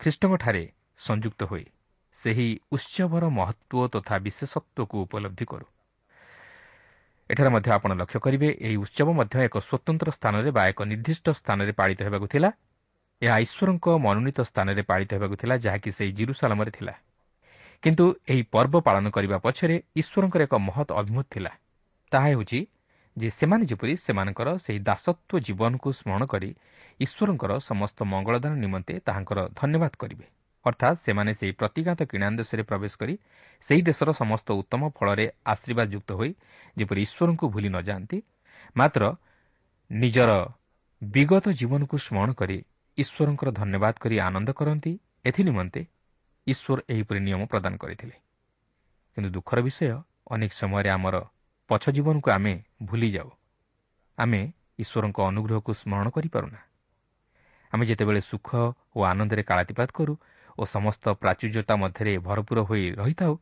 ଖ୍ରୀଷ୍ଟଙ୍କଠାରେ 0.00 0.62
ସଂଯୁକ୍ତ 1.00 1.40
ହୋଇ 1.50 1.64
ସେହି 2.22 2.48
ଉତ୍ସବର 2.72 3.24
ମହତ୍ତ୍ୱ 3.38 3.90
ତଥା 3.94 4.14
ବିଶେଷତ୍ୱକୁ 4.26 4.96
ଉପଲବ୍ଧି 5.04 5.44
କରୁ। 5.44 5.66
ଏଠାରେ 7.30 7.50
ମଧ୍ୟ 7.50 7.70
ଆପଣ 7.70 7.90
ଲକ୍ଷ୍ୟ 7.94 8.18
କରିବେ 8.20 8.48
ଏହି 8.66 8.76
ଉତ୍ସବ 8.76 9.08
ମଧ୍ୟ 9.12 9.34
ଏକ 9.46 9.56
ସ୍ୱତନ୍ତ୍ର 9.58 10.08
ସ୍ଥାନରେ 10.18 10.50
ବା 10.50 10.62
ଏକ 10.70 10.80
ନିର୍ଦ୍ଦିଷ୍ଟ 10.82 11.26
ସ୍ଥାନରେ 11.40 11.72
ପାଳିତ 11.72 12.00
ହେବାକୁ 12.06 12.26
ଥିଲା। 12.26 12.50
ଏହା 13.22 13.36
ଈଶ୍ୱରଙ୍କ 13.38 13.86
ମନୋନୀତ 13.96 14.38
ସ୍ଥାନରେ 14.42 14.82
ପାଳିତ 14.82 15.10
ହେବାକୁ 15.16 15.34
ଥିଲା 15.40 15.54
ଯାହାକି 15.56 15.90
ସେହି 15.96 16.12
ଜିରୁସାଲାମରେ 16.12 16.70
ଥିଲା। 16.70 16.94
କିନ୍ତୁ 17.82 18.04
ଏହି 18.28 18.42
ପର୍ବ 18.52 18.74
ପାଳନ 18.86 19.04
କରିବା 19.10 19.36
ପଛରେ 19.38 19.76
ଈଶ୍ୱରଙ୍କର 20.00 20.40
ଏକ 20.42 20.54
ମହତ୍ 20.68 20.90
ଅଭିମତ 21.00 21.26
ଥିଲା। 21.30 21.52
ତାହା 22.12 22.28
ହେଉଛି 22.28 22.60
ଯେ 23.16 23.28
ସେମାନେ 23.38 23.64
ଯେପରି 23.70 23.92
ସେମାନଙ୍କର 23.96 24.48
ସେହି 24.64 24.80
ଦାସତ୍ୱ 24.88 25.44
ଜୀବନକୁ 25.46 25.88
ସ୍ମରଣ 25.98 26.22
କରି 26.32 26.50
ଈଶ୍ୱରଙ୍କର 27.00 27.52
ସମସ୍ତ 27.60 27.98
ମଙ୍ଗଳଦାନ 28.12 28.52
ନିମନ୍ତେ 28.64 28.94
ତାହାଙ୍କର 29.06 29.38
ଧନ୍ୟବାଦ 29.58 29.92
କରିବେ। 30.02 30.26
ଅର୍ଥାତ୍ 30.64 30.98
ସେମାନେ 31.06 31.30
ସେହି 31.40 31.52
ପ୍ରତିଘାତ 31.60 32.00
କିଣା 32.10 32.28
ଦେଶରେ 32.40 32.62
ପ୍ରବେଶ 32.62 32.92
କରି 33.00 33.14
ସେହି 33.68 33.82
ଦେଶର 33.88 34.08
ସମସ୍ତ 34.12 34.48
ଉତ୍ତମ 34.60 34.82
ଫଳରେ 34.96 35.26
ଆଶୀର୍ବାଦ 35.44 35.88
ଯୁକ୍ତ 35.94 36.10
ହୋଇ 36.18 36.30
ଯେପରି 36.76 37.00
ଈଶ୍ୱରଙ୍କୁ 37.06 37.44
ଭୁଲି 37.54 37.68
ନ 37.68 37.76
ଯାଆନ୍ତି 37.88 38.18
ମାତ୍ର 38.76 39.02
ନିଜର 39.90 40.30
ବିଗତ 41.02 41.46
ଜୀବନକୁ 41.60 41.96
ସ୍ମରଣ 41.98 42.30
କରି 42.32 42.58
ଈଶ୍ୱରଙ୍କର 42.98 43.48
ଧନ୍ୟବାଦ 43.50 43.94
କରି 44.02 44.16
ଆନନ୍ଦ 44.18 44.48
କରନ୍ତି। 44.52 44.92
ଏଥିନିମନ୍ତେ 45.24 45.82
ଈଶ୍ୱର 46.46 46.78
ଏହିପରି 46.88 47.20
ନିୟମ 47.20 47.42
ପ୍ରଦାନ 47.52 47.72
କରିଥିଲେ। 47.76 48.16
କିନ୍ତୁ 49.16 49.28
ଦୁଃଖର 49.30 49.58
ବିଷୟ 49.66 49.88
ଅନେକ 50.30 50.52
ସମୟରେ 50.60 50.90
ଆମର 50.90 51.16
ପଛ 51.70 51.84
ଜୀବନକୁ 51.90 52.28
ଆମେ 52.30 52.54
ଭୁଲିଯାଉ। 52.82 53.30
ଆମେ 54.18 54.40
ଈଶ୍ୱରଙ୍କ 54.82 55.18
ଅନୁଗ୍ରହକୁ 55.30 55.70
ସ୍ମରଣ 55.80 56.06
କରିପାରୁନା। 56.16 56.60
ଆମେ 57.72 57.84
ଯେତେବେଳେ 57.86 58.20
ସୁଖ 58.30 58.48
ଓ 58.96 58.98
ଆନନ୍ଦରେ 59.02 59.42
କାଳାତିପାତ 59.42 59.88
କରୁ 59.92 60.14
ଓ 60.58 60.62
ସମସ୍ତ 60.66 61.04
ପ୍ରାଚୁର୍ଯ୍ୟତା 61.22 61.74
ମଧ୍ୟରେ 61.76 62.12
ଭରପୁର 62.18 62.58
ହୋଇ 62.68 62.84
ରହିଥାଉ 63.00 63.32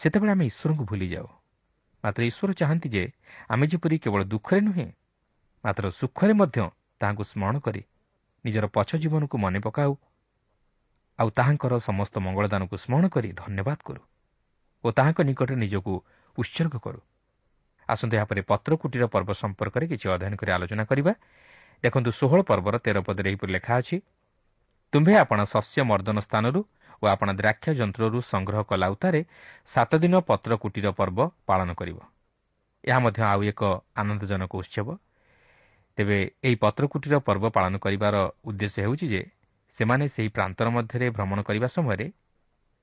ସେତେବେଳେ 0.00 0.32
ଆମେ 0.32 0.44
ଈଶ୍ୱରଙ୍କୁ 0.50 0.84
ଭୁଲିଯାଉ। 0.90 1.28
ମାତ୍ର 2.04 2.20
ଈଶ୍ୱର 2.30 2.50
ଚାହାନ୍ତି 2.52 2.88
ଯେ 2.88 3.04
ଆମେ 3.48 3.64
ଯେପରି 3.70 3.96
କେବଳ 4.04 4.20
ଦୁଃଖରେ 4.24 4.60
ନୁହେଁ 4.60 4.88
ମାତ୍ର 5.64 5.84
ସୁଖରେ 6.00 6.32
ମଧ୍ୟ 6.40 6.58
ତାହାଙ୍କୁ 7.00 7.24
ସ୍ମରଣ 7.30 7.56
କରି 7.60 7.82
ନିଜର 8.44 8.66
ପଛ 8.76 8.90
ଜୀବନକୁ 9.02 9.36
ମନେ 9.38 9.58
ପକାଉ 9.60 9.92
ଆଉ 11.18 11.28
ତାହାଙ୍କର 11.38 11.72
ସମସ୍ତ 11.88 12.14
ମଙ୍ଗଳଦାନକୁ 12.24 12.74
ସ୍ମରଣ 12.84 13.04
କରି 13.14 13.28
ଧନ୍ୟବାଦ 13.36 13.78
କରୁ 13.86 14.02
ଓ 14.84 14.88
ତାହାଙ୍କ 14.96 15.18
ନିକଟରେ 15.28 15.56
ନିଜକୁ 15.64 15.92
ଉତ୍ସର୍ଗ 16.38 16.74
କରୁ। 16.84 17.00
ଆସନ୍ତୁ 17.88 18.14
ଏହାପରେ 18.16 18.40
ପତ୍ରକୁଟିର 18.50 19.04
ପର୍ବ 19.14 19.30
ସମ୍ପର୍କରେ 19.42 19.84
କିଛି 19.92 20.06
ଅଧ୍ୟୟନ 20.14 20.34
କରି 20.40 20.50
ଆଲୋଚନା 20.56 20.84
କରିବା। 20.90 21.12
ଦେଖନ୍ତୁ 21.84 22.10
ଷୋହଳ 22.12 22.40
ପର୍ବର 22.50 22.74
ତେର 22.84 22.98
ପଦରେ 23.06 23.26
ଏହିପରି 23.30 23.50
ଲେଖା 23.56 23.72
ଅଛି 23.80 23.96
ତୁମ୍ଭେ 24.92 25.14
ଆପଣ 25.22 25.38
ଶସ୍ୟ 25.52 25.80
ମର୍ଦ୍ଦନ 25.90 26.18
ସ୍ଥାନରୁ 26.26 26.60
ଓ 27.02 27.04
ଆପଣ 27.14 27.28
ଦ୍ରାକ୍ଷା 27.40 27.70
ଯନ୍ତ୍ରରୁ 27.80 28.18
ସଂଗ୍ରହ 28.32 28.60
କଲା 28.70 28.86
ଉତ୍ତାରେ 28.94 29.20
ସାତ 29.74 29.90
ଦିନ 30.02 30.14
ପତ୍ରକୁଟିର 30.28 30.88
ପର୍ବ 30.98 31.18
ପାଳନ 31.48 31.70
କରିବ। 31.80 31.98
ଏହା 32.84 32.98
ମଧ୍ୟ 33.04 33.20
ଆଉ 33.32 33.40
ଏକ 33.52 33.60
ଆନନ୍ଦଜନକ 34.00 34.52
ଉତ୍ସବ। 34.62 34.88
ତେବେ 35.98 36.18
ଏହି 36.44 36.56
ପତ୍ରକୁଟିର 36.56 37.14
ପର୍ବ 37.18 37.44
ପାଳନ 37.56 37.74
କରିବାର 37.76 38.16
ଉଦ୍ଦେଶ୍ୟ 38.44 38.78
ହେଉଛି 38.84 39.06
ଯେ 39.14 39.22
ସେମାନେ 39.78 40.04
ସେହି 40.14 40.28
ପ୍ରାନ୍ତର 40.28 40.66
ମଧ୍ୟରେ 40.70 41.06
ଭ୍ରମଣ 41.16 41.38
କରିବା 41.42 41.68
ସମୟରେ 41.76 42.06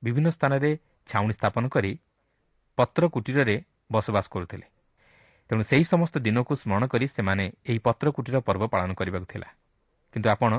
ବିଭିନ୍ନ 0.03 0.29
ସ୍ଥାନରେ 0.29 0.71
ଛାଉଣି 1.09 1.33
ସ୍ଥାପନ 1.33 1.63
କରି 1.67 1.91
ପତ୍ରକୁଟୀରରେ 2.77 3.55
ବସବାସ 3.91 4.25
କରୁଥିଲେ। 4.33 4.65
ତେଣୁ 5.49 5.63
ସେହି 5.63 5.83
ସମସ୍ତ 5.83 6.15
ଦିନକୁ 6.19 6.53
ସ୍ମରଣ 6.61 6.83
କରି 6.93 7.05
ସେମାନେ 7.07 7.45
ଏହି 7.69 7.79
ପତ୍ରକୁଟୀର 7.79 8.37
ପର୍ବ 8.47 8.63
ପାଳନ 8.73 8.89
କରିବାକୁ 8.99 9.27
ଥିଲା। 9.33 9.47
କିନ୍ତୁ 10.13 10.27
ଆପଣ 10.29 10.51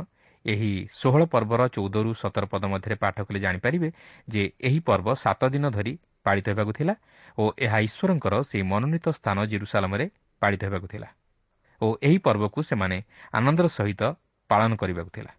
ଏହି 0.45 0.71
ଷୋହଳ 1.01 1.23
ପର୍ବର 1.25 1.61
ଚଉଦରୁ 1.75 2.11
ସତର 2.15 2.45
ପଦ 2.53 2.63
ମଧ୍ୟରେ 2.73 2.97
ପାଠ 3.03 3.17
କଲେ 3.27 3.39
ଜାଣିପାରିବେ 3.41 3.89
ଯେ 4.29 4.43
ଏହି 4.61 4.79
ପର୍ବ 4.81 5.07
ସାତ 5.15 5.41
ଦିନ 5.55 5.65
ଧରି 5.71 5.93
ପାଳିତ 6.25 6.47
ହେବାକୁ 6.53 6.73
ଥିଲା 6.79 6.95
ଓ 7.39 7.43
ଏହା 7.59 7.79
ଈଶ୍ୱରଙ୍କର 7.89 8.35
ସେହି 8.51 8.65
ମନୋନୀତ 8.73 9.07
ସ୍ଥାନ 9.19 9.37
ଜିରୁସାଲମରେ 9.53 10.07
ପାଳିତ 10.43 10.63
ହେବାକୁ 10.65 10.87
ଥିଲା। 10.87 11.09
ଓ 11.81 11.87
ଏହି 12.03 12.19
ପର୍ବକୁ 12.19 12.59
ସେମାନେ 12.63 12.97
ଆନନ୍ଦର 13.33 13.67
ସହିତ 13.69 14.03
ପାଳନ 14.51 14.71
କରିବାକୁ 14.81 15.11
ଥିଲା। 15.17 15.33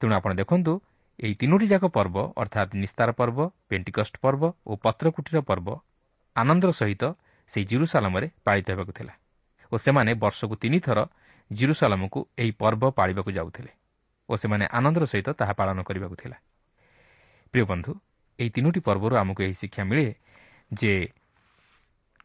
ତେଣୁ 0.00 0.12
ଆପଣ 0.18 0.30
ଦେଖନ୍ତୁ 0.40 0.72
ଏହି 1.18 1.34
ତିନୋଟି 1.40 1.66
ଯାକ 1.72 1.84
ପର୍ବ 1.96 2.16
ଅର୍ଥାତ୍ 2.42 2.70
ନିସ୍ତାର 2.82 3.08
ପର୍ବ 3.20 3.38
ପେଣ୍ଟିକଷ୍ଟ 3.68 4.14
ପର୍ବ 4.24 4.42
ଓ 4.66 4.72
ପତ୍ରକୁଟୀର 4.84 5.38
ପର୍ବ 5.48 5.68
ଆନନ୍ଦର 6.36 6.70
ସହିତ 6.72 7.02
ସେହି 7.54 7.64
ଜିରୁସାଲମରେ 7.70 8.26
ପାଳିତ 8.46 8.66
ହେବାକୁ 8.72 8.92
ଥିଲା 8.98 9.12
ଓ 9.72 9.74
ସେମାନେ 9.84 10.10
ବର୍ଷକୁ 10.22 10.54
ତିନିଥର 10.62 10.98
ଜିରୁସାଲମକୁ 11.50 12.18
ଏହି 12.38 12.52
ପର୍ବ 12.60 12.82
ପାଳିବାକୁ 12.98 13.30
ଯାଉଥିଲେ 13.38 13.72
ଓ 14.28 14.32
ସେମାନେ 14.42 14.64
ଆନନ୍ଦର 14.72 15.04
ସହିତ 15.12 15.28
ତାହା 15.40 15.52
ପାଳନ 15.60 15.78
କରିବାକୁ 15.88 16.16
ଥିଲା। 16.22 16.36
ପ୍ରିୟ 17.54 17.64
ବନ୍ଧୁ 17.70 17.92
ଏହି 18.38 18.50
ତିନୋଟି 18.56 18.80
ପର୍ବରୁ 18.88 19.14
ଆମକୁ 19.22 19.40
ଏହି 19.46 19.54
ଶିକ୍ଷା 19.60 19.82
ମିଳେ 19.88 20.06
ଯେ 20.72 20.92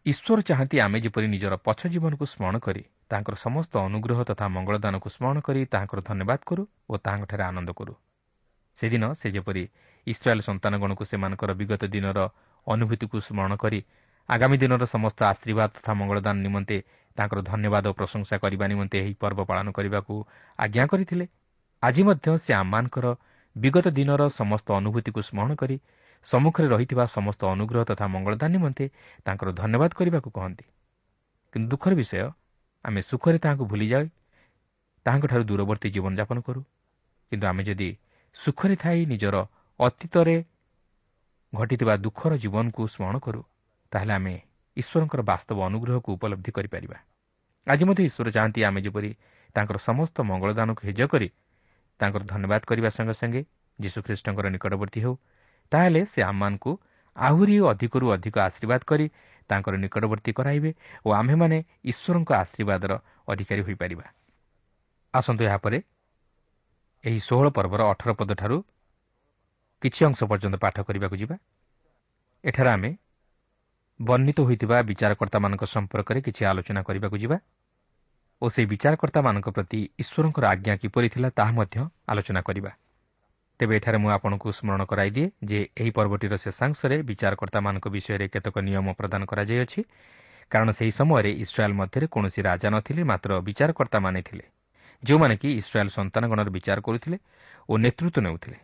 ଈଶ୍ୱର 0.06 0.40
ଚାହାନ୍ତି 0.48 0.76
ଆମେ 0.80 0.98
ଯେପରି 1.04 1.28
ନିଜର 1.28 1.54
ପଛ 1.68 1.80
ଜୀବନକୁ 1.94 2.24
ସ୍ମରଣ 2.26 2.58
କରି 2.60 2.84
ତାଙ୍କର 3.12 3.36
ସମସ୍ତ 3.36 3.74
ଅନୁଗ୍ରହ 3.88 4.20
ତଥା 4.30 4.46
ମଙ୍ଗଳଦାନକୁ 4.56 5.08
ସ୍ମରଣ 5.10 5.38
କରି 5.48 5.62
ତାହାଙ୍କର 5.74 6.00
ଧନ୍ୟବାଦ 6.10 6.40
କରୁ 6.50 6.64
ଓ 6.90 6.94
ତାହାଙ୍କଠାରେ 7.06 7.44
ଆନନ୍ଦ 7.50 7.70
କରୁ। 7.80 7.94
ସେଦିନ 8.80 9.04
ସେ 9.20 9.28
ଯେପରି 9.36 9.64
ଇସ୍ରାଏଲ୍ 10.08 10.44
ସନ୍ତାନଗଣକୁ 10.48 11.04
ସେମାନଙ୍କର 11.12 11.52
ବିଗତ 11.60 11.84
ଦିନର 11.94 12.20
ଅନୁଭୂତିକୁ 12.68 13.18
ସ୍ମରଣ 13.28 13.54
କରି 13.64 13.80
ଆଗାମୀ 14.30 14.56
ଦିନର 14.58 14.84
ସମସ୍ତ 14.86 15.20
ଆଶୀର୍ବାଦ 15.32 15.70
ତଥା 15.76 15.92
ମଙ୍ଗଳଦାନ 16.00 16.36
ନିମନ୍ତେ 16.46 16.78
ତାଙ୍କର 17.18 17.40
ଧନ୍ୟବାଦ 17.52 17.84
ଓ 17.88 17.94
ପ୍ରଶଂସା 18.00 18.36
କରିବା 18.44 18.66
ନିମନ୍ତେ 18.68 18.96
ଏହି 19.02 19.14
ପର୍ବ 19.22 19.40
ପାଳନ 19.50 19.68
କରିବାକୁ 19.72 20.14
ଆଜ୍ଞା 20.60 20.86
କରିଥିଲେ 20.92 21.26
ଆଜି 21.84 22.02
ମଧ୍ୟ 22.10 22.28
ସେ 22.44 22.52
ଆମମାନଙ୍କର 22.54 23.06
ବିଗତ 23.56 23.86
ଦିନର 23.98 24.22
ସମସ୍ତ 24.40 24.68
ଅନୁଭୂତିକୁ 24.80 25.20
ସ୍ମରଣ 25.28 25.52
କରି 25.62 25.76
ସମ୍ମୁଖରେ 26.28 26.68
ରହିଥିବା 26.68 27.06
ସମସ୍ତ 27.08 27.42
ଅନୁଗ୍ରହ 27.56 27.82
ତଥା 27.90 28.06
ମଙ୍ଗଳଦାନ 28.14 28.50
ନିମନ୍ତେ 28.56 28.86
ତାଙ୍କର 29.26 29.50
ଧନ୍ୟବାଦ 29.62 29.92
କରିବାକୁ 30.00 30.30
କହନ୍ତି। 30.38 30.66
କିନ୍ତୁ 31.54 31.68
ଦୁଃଖର 31.72 31.94
ବିଷୟ 31.96 32.30
ଆମେ 32.88 33.02
ସୁଖରେ 33.10 33.38
ତାହାଙ୍କୁ 33.44 33.66
ଭୁଲିଯାଏ 33.72 34.06
ତାହାଙ୍କଠାରୁ 35.06 35.44
ଦୂରବର୍ତ୍ତୀ 35.50 35.88
ଜୀବନଯାପନ 35.96 36.38
କରୁ। 36.48 36.62
କିନ୍ତୁ 37.32 37.46
ଆମେ 37.52 37.62
ଯଦି 37.68 37.90
ସୁଖରେ 38.36 38.76
ଥାଇ 38.84 39.00
ନିଜର 39.12 39.36
ଅତୀତରେ 39.80 40.36
ଘଟିଥିବା 41.54 41.94
ଦୁଃଖର 42.06 42.32
ଜୀବନକୁ 42.44 42.82
ସ୍ମରଣ 42.94 43.16
କରୁ 43.26 43.42
ତାହେଲେ 43.92 44.14
ଆମେ 44.20 44.36
ଈଶ୍ୱରଙ୍କର 44.78 45.22
ବାସ୍ତବ 45.32 45.58
ଅନୁଗ୍ରହକୁ 45.70 46.10
ଉପଲବ୍ଧି 46.18 46.52
କରିପାରିବା। 46.58 46.98
ଆଜି 47.68 47.84
ମଧ୍ୟ 47.88 48.02
ଈଶ୍ୱର 48.10 48.28
ଚାହାନ୍ତି 48.36 48.60
ଆମେ 48.68 48.80
ଯେପରି 48.86 49.12
ତାଙ୍କର 49.56 49.78
ସମସ୍ତ 49.88 50.16
ମଙ୍ଗଳଦାନକୁ 50.30 50.82
ହେଜ 50.88 51.00
କରି 51.12 51.28
ତାଙ୍କର 52.00 52.22
ଧନ୍ୟବାଦ 52.32 52.62
କରିବା 52.70 52.90
ସଙ୍ଗେ 52.98 53.16
ସଙ୍ଗେ 53.22 53.42
ଯୀଶୁଖ୍ରୀଷ୍ଟଙ୍କର 53.80 54.46
ନିକଟବର୍ତ୍ତୀ 54.56 55.00
ହେଉ 55.06 55.16
ତାହେଲେ 55.72 56.02
ସେ 56.14 56.20
ଆମମାନଙ୍କୁ 56.32 56.72
ଆହୁରି 57.16 57.56
ଅଧିକରୁ 57.72 58.06
ଅଧିକ 58.16 58.36
ଆଶୀର୍ବାଦ 58.48 58.82
କରି 58.86 59.06
ତାଙ୍କର 59.50 59.74
ନିକଟବର୍ତ୍ତୀ 59.84 60.32
କରାଇବେ 60.38 60.72
ଓ 61.06 61.08
ଆମ୍ଭେମାନେ 61.20 61.58
ଈଶ୍ୱରଙ୍କ 61.92 62.30
ଆଶୀର୍ବାଦର 62.44 62.92
ଅଧିକାରୀ 63.28 63.62
ହୋଇପାରିବା। 63.68 64.06
ଆସନ୍ତୁ 65.14 65.42
ଏହାପରେ 65.50 65.78
ଏହି 67.04 67.20
ଷୋହଳ 67.28 67.48
ପର୍ବର 67.58 67.82
ଅଠର 67.92 68.10
ପଦଠାରୁ 68.20 68.58
କିଛି 69.82 70.02
ଅଂଶ 70.06 70.20
ପର୍ଯ୍ୟନ୍ତ 70.30 70.58
ପାଠ 70.64 70.76
କରିବାକୁ 70.88 71.16
ଯିବା। 71.22 71.36
ଏଠାରେ 72.44 72.70
ଆମେ 72.70 72.92
ବର୍ଣ୍ଣିତ 74.00 74.40
ହୋଇଥିବା 74.48 74.78
ବିଚାରକର୍ତ୍ତାମାନଙ୍କ 74.90 75.64
ସମ୍ପର୍କରେ 75.76 76.20
କିଛି 76.22 76.42
ଆଲୋଚନା 76.46 76.82
କରିବାକୁ 76.88 77.18
ଯିବା 77.24 77.38
ଓ 78.42 78.46
ସେହି 78.54 78.68
ବିଚାରକର୍ତ୍ତାମାନଙ୍କ 78.74 79.48
ପ୍ରତି 79.56 79.80
ଈଶ୍ୱରଙ୍କର 80.02 80.44
ଆଜ୍ଞା 80.54 80.74
କିପରି 80.82 81.08
ଥିଲା 81.14 81.30
ତାହା 81.38 81.52
ମଧ୍ୟ 81.60 81.78
ଆଲୋଚନା 82.08 82.42
କରିବା। 82.42 82.72
ତେବେ 83.60 83.74
ଏଠାରେ 83.80 83.98
ମୁଁ 83.98 84.10
ଆପଣଙ୍କୁ 84.18 84.48
ସ୍ମରଣ 84.58 84.82
କରାଇଦିଏ 84.92 85.28
ଯେ 85.50 85.60
ଏହି 85.82 85.92
ପର୍ବଟିର 85.98 86.34
ଶେଷାଂଶରେ 86.38 86.96
ବିଚାରକର୍ତ୍ତାମାନଙ୍କ 87.10 87.86
ବିଷୟରେ 87.96 88.26
କେତେକ 88.34 88.56
ନିୟମ 88.68 88.88
ପ୍ରଦାନ 89.00 89.22
କରାଯାଇଅଛି। 89.32 89.80
କାରଣ 90.52 90.70
ସେହି 90.78 90.92
ସମୟରେ 91.00 91.32
ଇସ୍ରାଏଲ୍ 91.44 91.76
ମଧ୍ୟରେ 91.82 92.06
କୌଣସି 92.14 92.40
ରାଜା 92.50 92.70
ନଥିଲେ 92.76 93.02
ମାତ୍ର 93.12 93.30
ବିଚାରକର୍ତ୍ତାମାନେ 93.48 94.20
ଥିଲେ 94.28 94.46
ଯେଉଁମାନେ 95.04 95.36
କି 95.42 95.50
ଇସ୍ରାଏଲ୍ 95.62 95.92
ସନ୍ତାନଗଣର 95.98 96.50
ବିଚାର 96.58 96.78
କରୁଥିଲେ 96.88 97.18
ଓ 97.70 97.74
ନେତୃତ୍ୱ 97.84 98.24
ନେଉଥିଲେ। 98.26 98.58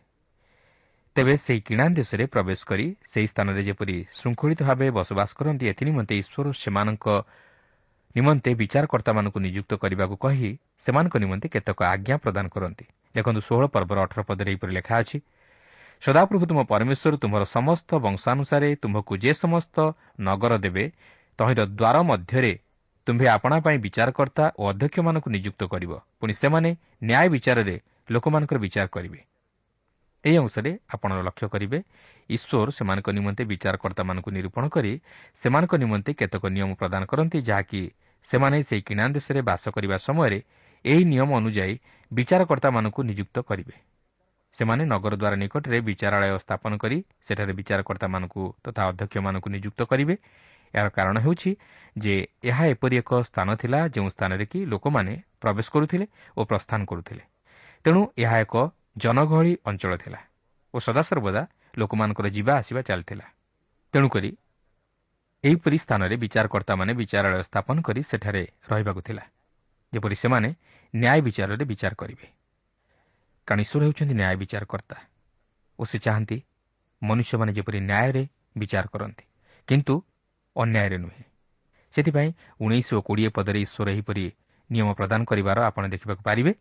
ତେବେ 1.15 1.33
ସେହି 1.45 1.61
କିଣା 1.67 1.85
ଦେଶରେ 1.99 2.23
ପ୍ରବେଶ 2.33 2.59
କରି 2.65 2.85
ସେହି 3.11 3.27
ସ୍ଥାନରେ 3.27 3.61
ଯେପରି 3.69 3.95
ଶୃଙ୍ଖଳିତ 4.17 4.61
ଭାବେ 4.69 4.87
ବସବାସ 4.97 5.29
କରନ୍ତି 5.37 5.65
ଏଥିନିମନ୍ତେ 5.71 6.13
ଈଶ୍ୱର 6.21 6.45
ସେମାନଙ୍କ 6.63 7.05
ନିମନ୍ତେ 8.15 8.51
ବିଚାରକର୍ତ୍ତାମାନଙ୍କୁ 8.61 9.39
ନିଯୁକ୍ତ 9.45 9.71
କରିବାକୁ 9.81 10.15
କହି 10.23 10.49
ସେମାନଙ୍କ 10.85 11.15
ନିମନ୍ତେ 11.23 11.47
କେତେକ 11.53 11.79
ଆଜ୍ଞା 11.93 12.15
ପ୍ରଦାନ 12.23 12.45
କରନ୍ତି। 12.55 12.85
ଦେଖନ୍ତୁ 13.15 13.41
ଷୋହଳ 13.47 13.65
ପର୍ବର 13.75 13.97
ଅଠର 14.05 14.21
ପଦରେ 14.29 14.49
ଏହିପରି 14.51 14.71
ଲେଖା 14.77 14.95
ଅଛି 15.01 15.17
ସଦାପ୍ରଭୁ 16.03 16.43
ତୁମ 16.49 16.59
ପରମେଶ୍ୱର 16.71 17.15
ତୁମର 17.23 17.43
ସମସ୍ତ 17.55 17.89
ବଂଶାନୁସାରେ 18.05 18.69
ତୁମ୍ଭକୁ 18.83 19.13
ଯେ 19.23 19.31
ସମସ୍ତ 19.43 19.75
ନଗର 20.19 20.53
ଦେବେ 20.65 20.85
ତହିଁର 21.39 21.61
ଦ୍ୱାର 21.71 21.95
ମଧ୍ୟରେ 22.09 22.53
ତୁମ୍ଭେ 23.07 23.25
ଆପଣା 23.35 23.57
ପାଇଁ 23.65 23.77
ବିଚାରକର୍ତ୍ତା 23.85 24.45
ଓ 24.59 24.63
ଅଧ୍ୟକ୍ଷମାନଙ୍କୁ 24.71 25.29
ନିଯୁକ୍ତ 25.35 25.61
କରିବ। 25.73 25.91
ପୁଣି 26.19 26.33
ସେମାନେ 26.41 26.69
ନ୍ୟାୟ 27.03 27.27
ବିଚାରରେ 27.35 27.75
ଲୋକମାନଙ୍କର 28.09 28.57
ବିଚାର 28.65 28.87
କରିବେ। 28.95 29.19
ଏହି 30.23 30.37
ଅଂଶରେ 30.43 30.71
ଆପଣ 30.93 31.09
ଲକ୍ଷ୍ୟ 31.27 31.47
କରିବେ 31.53 31.77
ଈଶ୍ୱର 32.29 32.67
ସେମାନଙ୍କ 32.77 33.07
ନିମନ୍ତେ 33.17 33.43
ବିଚାରକର୍ତ୍ତାମାନଙ୍କୁ 33.51 34.29
ନିରୂପଣ 34.37 34.63
କରି 34.75 34.91
ସେମାନଙ୍କ 35.43 35.73
ନିମନ୍ତେ 35.83 36.11
କେତେକ 36.19 36.43
ନିୟମ 36.55 36.69
ପ୍ରଦାନ 36.79 37.01
କରନ୍ତି 37.11 37.37
ଯାହାକି 37.49 37.81
ସେମାନେ 38.29 38.57
ସେହି 38.63 38.81
କିଣା 38.87 39.03
ଦେଶରେ 39.15 39.39
ବାସ 39.49 39.63
କରିବା 39.75 39.97
ସମୟରେ 40.07 40.39
ଏହି 40.85 41.03
ନିୟମ 41.11 41.29
ଅନୁଯାୟୀ 41.39 41.75
ବିଚାରକର୍ତ୍ତାମାନଙ୍କୁ 42.17 42.99
ନିଯୁକ୍ତ 43.09 43.37
କରିବେ। 43.49 43.75
ସେମାନେ 44.57 44.83
ନଗରଦ୍ୱାର 44.85 45.33
ନିକଟରେ 45.43 45.77
ବିଚାରାଳୟ 45.89 46.37
ସ୍ଥାପନ 46.45 46.71
କରି 46.77 46.97
ସେଠାରେ 47.25 47.53
ବିଚାରକର୍ତ୍ତାମାନଙ୍କୁ 47.59 48.43
ତଥା 48.63 48.81
ଅଧ୍ୟକ୍ଷମାନଙ୍କୁ 48.89 49.47
ନିଯୁକ୍ତ 49.55 49.81
କରିବେ। 49.91 50.15
ଏହାର 50.73 50.89
କାରଣ 50.89 51.15
ହେଉଛି 51.25 51.51
ଯେ 51.97 52.15
ଏହା 52.43 52.63
ଏପରି 52.73 52.95
ଏକ 53.01 53.11
ସ୍ଥାନ 53.29 53.47
ଥିଲା 53.61 53.79
ଯେଉଁ 53.95 54.09
ସ୍ଥାନରେ 54.09 54.45
କି 54.51 54.59
ଲୋକମାନେ 54.65 55.13
ପ୍ରବେଶ 55.41 55.67
କରୁଥିଲେ 55.73 56.05
ଓ 56.37 56.41
ପ୍ରସ୍ଥାନ 56.49 56.79
କରୁଥିଲେ। 56.85 57.23
ତେଣୁ 57.85 58.01
ଏହା 58.17 58.37
ଏକ 58.45 58.55
ଜନଗହଳି 58.97 59.53
ଅଞ୍ଚଳ 59.65 59.93
ଥିଲା 59.97 60.19
ଓ 60.73 60.77
ସଦାସର୍ବଦା 60.79 61.41
ଲୋକମାନଙ୍କର 61.77 62.27
ଯିବା 62.35 62.53
ଆସିବା 62.61 62.81
ଚାଲିଥିଲା। 62.81 63.25
ତେଣୁକରି 63.93 64.29
ଏହିପରି 65.43 65.77
ସ୍ଥାନରେ 65.77 66.15
ବିଚାରକର୍ତ୍ତାମାନେ 66.23 66.91
ବିଚାରାଳୟ 66.93 67.41
ସ୍ଥାପନ 67.43 67.75
କରି 67.81 68.01
ସେଠାରେ 68.09 68.43
ରହିବାକୁ 68.69 69.01
ଥିଲା। 69.07 69.23
ଯେପରି 69.93 70.15
ସେମାନେ 70.15 70.49
ନ୍ୟାୟ 70.93 71.19
ବିଚାରରେ 71.21 71.65
ବିଚାର 71.65 71.93
କରିବେ। 71.95 72.27
କାରଣ 73.47 73.59
ଈଶ୍ୱର 73.61 73.81
ହେଉଛନ୍ତି 73.83 74.13
ନ୍ୟାୟ 74.13 74.35
ବିଚାରକର୍ତ୍ତା 74.41 74.97
ଓ 75.79 75.83
ସେ 75.85 75.97
ଚାହାନ୍ତି 76.05 76.37
ମନୁଷ୍ୟମାନେ 77.01 77.51
ଯେପରି 77.57 77.79
ନ୍ୟାୟରେ 77.89 78.23
ବିଚାର 78.57 78.85
କରନ୍ତି 78.93 79.25
କିନ୍ତୁ 79.67 79.93
ଅନ୍ୟାୟରେ 80.55 80.97
ନୁହେଁ। 80.97 81.23
ସେଥିପାଇଁ 81.95 82.29
ଉଣେଇଶ 82.61 82.87
ଓ 82.97 82.99
କୋଡ଼ିଏ 83.01 83.29
ପଦରେ 83.29 83.59
ଈଶ୍ୱର 83.65 83.87
ଏହିପରି 83.93 84.25
ନିୟମ 84.69 84.89
ପ୍ରଦାନ 84.99 85.21
କରିବାର 85.29 85.57
ଆପଣ 85.69 85.83
ଦେଖିବାକୁ 85.93 86.21
ପାରିବେ। 86.23 86.51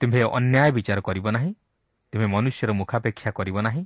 ତୁମ୍ଭେ 0.00 0.20
ଅନ୍ୟାୟ 0.38 0.70
ବିଚାର 0.76 0.98
କରିବ 1.00 1.26
ନାହିଁ 1.36 1.52
ତୁମେ 2.12 2.26
ମନୁଷ୍ୟର 2.34 2.70
ମୁଖାପେକ୍ଷା 2.80 3.30
କରିବ 3.38 3.56
ନାହିଁ 3.66 3.82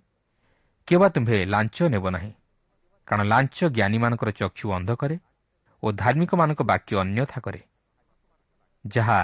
କିମ୍ବା 0.89 1.09
ତୁମ୍ଭେ 1.15 1.37
ଲାଞ୍ଚ 1.45 1.77
ନେବ 1.95 2.07
ନାହିଁ। 2.17 2.33
କାରଣ 3.09 3.23
ଲାଞ୍ଚ 3.33 3.59
ଜ୍ଞାନୀମାନଙ୍କର 3.77 4.31
ଚକ୍ଷୁ 4.41 4.67
ଅନ୍ଧ 4.77 4.91
କରେ 5.01 5.17
ଓ 5.83 5.87
ଧାର୍ମିକମାନଙ୍କ 5.93 6.61
ବାକ୍ୟ 6.71 6.93
ଅନ୍ୟଥା 7.03 7.39
କରେ। 7.41 7.61
ଯାହା 8.85 9.21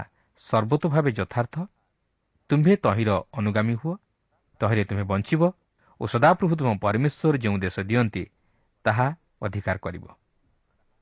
ସର୍ବତ 0.48 0.82
ଭାବେ 0.88 1.10
ଯଥାର୍ଥ 1.18 1.54
ତୁମ୍ଭେ 2.50 2.74
ତହିଁର 2.84 3.10
ଅନୁଗାମୀ 3.32 3.74
ହୁଅ 3.80 3.94
ତହିଁରେ 4.60 4.84
ତୁମେ 4.84 5.04
ବଞ୍ଚିବ 5.12 5.42
ଓ 6.00 6.04
ସଦାପ୍ରଭୁ 6.06 6.54
ତୁମ 6.58 6.70
ପରମେଶ୍ୱର 6.84 7.34
ଯେଉଁ 7.38 7.56
ଦେଶ 7.58 7.76
ଦିଅନ୍ତି 7.88 8.22
ତାହା 8.84 9.06
ଅଧିକାର 9.42 9.76
କରିବ। 9.78 10.04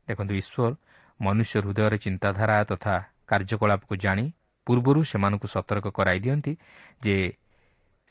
ଦେଖନ୍ତୁ 0.09 0.33
ଈଶ୍ୱର 0.35 0.73
ମନୁଷ୍ୟ 1.21 1.55
ହୃଦୟର 1.63 1.95
ଚିନ୍ତାଧାରା 2.05 2.57
ତଥା 2.71 2.95
କାର୍ଯ୍ୟକଳାପକୁ 3.31 3.95
ଜାଣି 3.97 4.25
ପୂର୍ବରୁ 4.67 5.01
ସେମାନଙ୍କୁ 5.05 5.47
ସତର୍କ 5.55 5.87
କରାଇ 5.89 6.19
ଦିଅନ୍ତି 6.25 6.53
ଯେ 7.05 7.17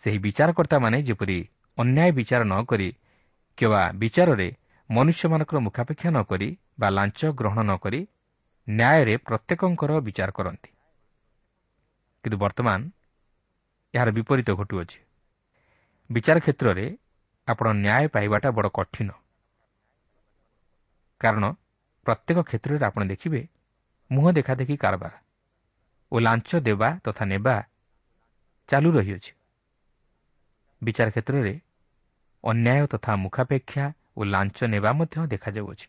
ସେହି 0.04 0.18
ବିଚାରକର୍ତ୍ତାମାନେ 0.26 0.98
ଯେପରି 1.08 1.38
ଅନ୍ୟାୟ 1.78 2.12
ବିଚାର 2.18 2.42
ନ 2.44 2.56
କରି 2.66 2.90
କିମ୍ବା 3.58 3.84
ବିଚାରରେ 4.02 4.50
ମନୁଷ୍ୟମାନଙ୍କର 4.90 5.58
ମୁଖାପେକ୍ଷା 5.68 6.10
ନ 6.12 6.20
କରି 6.24 6.50
ବା 6.80 6.88
ଲାଞ୍ଚ 6.90 7.20
ଗ୍ରହଣ 7.40 7.60
ନ 7.64 7.72
କରି 7.84 8.00
ନ୍ୟାୟରେ 8.68 9.16
ପ୍ରତ୍ୟେକଙ୍କର 9.18 9.92
ବିଚାର 10.02 10.32
କରନ୍ତି 10.32 10.70
କିନ୍ତୁ 12.24 12.38
ବର୍ତ୍ତମାନ 12.38 12.80
ଏହାର 13.94 14.10
ବିପରୀତ 14.12 14.50
ଘଟୁଅଛି 14.56 15.00
ବିଚାର 16.10 16.38
କ୍ଷେତ୍ରରେ 16.40 16.86
ଆପଣ 17.48 17.68
ନ୍ୟାୟ 17.78 18.06
ପାଇବାଟା 18.08 18.50
ବଡ଼ 18.52 18.70
କଠିନ 18.70 19.10
କାରଣ 21.22 21.44
ପ୍ରତ୍ୟେକ 22.06 22.38
କ୍ଷେତ୍ରରେ 22.42 22.84
ଆପଣ 22.86 23.02
ଦେଖିବେ 23.08 23.42
ମୁହଁ 24.12 24.32
ଦେଖାଦେଖି 24.34 24.76
କାରବାର 24.78 25.14
ଓ 26.12 26.16
ଲାଞ୍ଚ 26.20 26.50
ଦେବା 26.60 26.90
ତଥା 27.04 27.24
ନେବା 27.26 27.56
ଚାଲୁ 28.70 28.90
ରହିଅଛି 28.92 29.32
ବିଚାର 30.82 31.08
କ୍ଷେତ୍ରରେ 31.10 31.54
ଅନ୍ୟାୟ 32.44 32.84
ତଥା 32.88 33.12
ମୁଖାପେକ୍ଷା 33.16 33.86
ଓ 34.18 34.22
ଲାଞ୍ଚ 34.26 34.58
ନେବା 34.68 34.92
ମଧ୍ୟ 34.94 35.28
ଦେଖାଯାଉଅଛି 35.28 35.88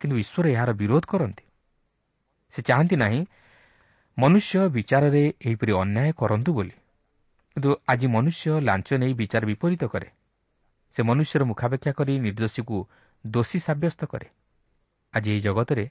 କିନ୍ତୁ 0.00 0.14
ଈଶ୍ୱର 0.16 0.46
ଏହାର 0.48 0.70
ବିରୋଧ 0.72 1.04
କରନ୍ତି 1.06 1.45
ସେ 2.56 2.62
ଚାହାନ୍ତି 2.62 2.96
ନାହିଁ 2.96 3.26
ମନୁଷ୍ୟ 4.18 4.68
ବିଚାରରେ 4.68 5.22
ଏହିପରି 5.44 5.72
ଅନ୍ୟାୟ 5.72 6.12
କରନ୍ତୁ 6.12 6.52
ବୋଲି। 6.52 6.70
କିନ୍ତୁ 7.56 7.70
ଆଜି 7.88 8.06
ମନୁଷ୍ୟ 8.06 8.60
ଲାଞ୍ଚ 8.60 8.88
ନେଇ 8.92 9.12
ବିଚାର 9.14 9.44
ବିପରୀତ 9.46 9.84
କରେ। 9.84 10.08
ସେ 10.96 11.02
ମନୁଷ୍ୟର 11.02 11.44
ମୁଖାପେକ୍ଷା 11.44 11.92
କରି 11.92 12.18
ନିର୍ଦ୍ଦୋଷୀକୁ 12.18 12.76
ଦୋଷୀ 13.26 13.58
ସାବ୍ୟସ୍ତ 13.58 14.04
କରେ। 14.04 14.28
ଆଜି 15.14 15.30
ଏହି 15.30 15.40
ଜଗତରେ 15.40 15.84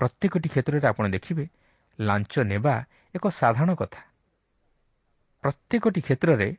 ପ୍ରତ୍ୟେକଟି 0.00 0.48
କ୍ଷେତ୍ରରେ 0.48 0.86
ଆପଣ 0.86 1.04
ଦେଖିବେ 1.08 1.44
ଲାଞ୍ଚ 2.00 2.34
ନେବା 2.42 2.74
ଏକ 3.14 3.24
ସାଧାରଣ 3.30 3.74
କଥା। 3.74 4.00
ପ୍ରତ୍ୟେକଟି 5.44 6.00
କ୍ଷେତ୍ରରେ 6.00 6.56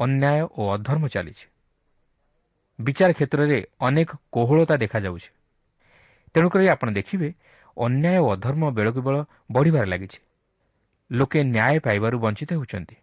ଅନ୍ୟାୟ 0.00 0.42
ଓ 0.50 0.62
ଅଧର୍ମ 0.74 1.08
ଚାଲିଛି। 1.08 1.46
ବିଚାର 2.80 3.12
କ୍ଷେତ୍ରରେ 3.12 3.58
ଅନେକ 3.80 4.10
କୋହଳତା 4.32 4.76
ଦେଖାଯାଉଛି। 4.76 5.28
ତେଣୁକରି 6.34 6.68
ଆପଣ 6.68 6.88
ଦେଖିବେ 6.92 7.28
ଅନ୍ୟାୟ 7.76 8.18
ଓ 8.18 8.26
ଅଧର୍ମ 8.32 8.70
ବେଳକୁ 8.70 9.00
ବେଳ 9.02 9.16
ବଢ଼ିବାରେ 9.52 9.86
ଲାଗିଛି। 9.86 10.18
ଲୋକେ 11.10 11.40
ନ୍ୟାୟ 11.44 11.78
ପାଇବାରୁ 11.80 12.16
ବଞ୍ଚିତ 12.18 12.50
ହେଉଛନ୍ତି। 12.52 12.96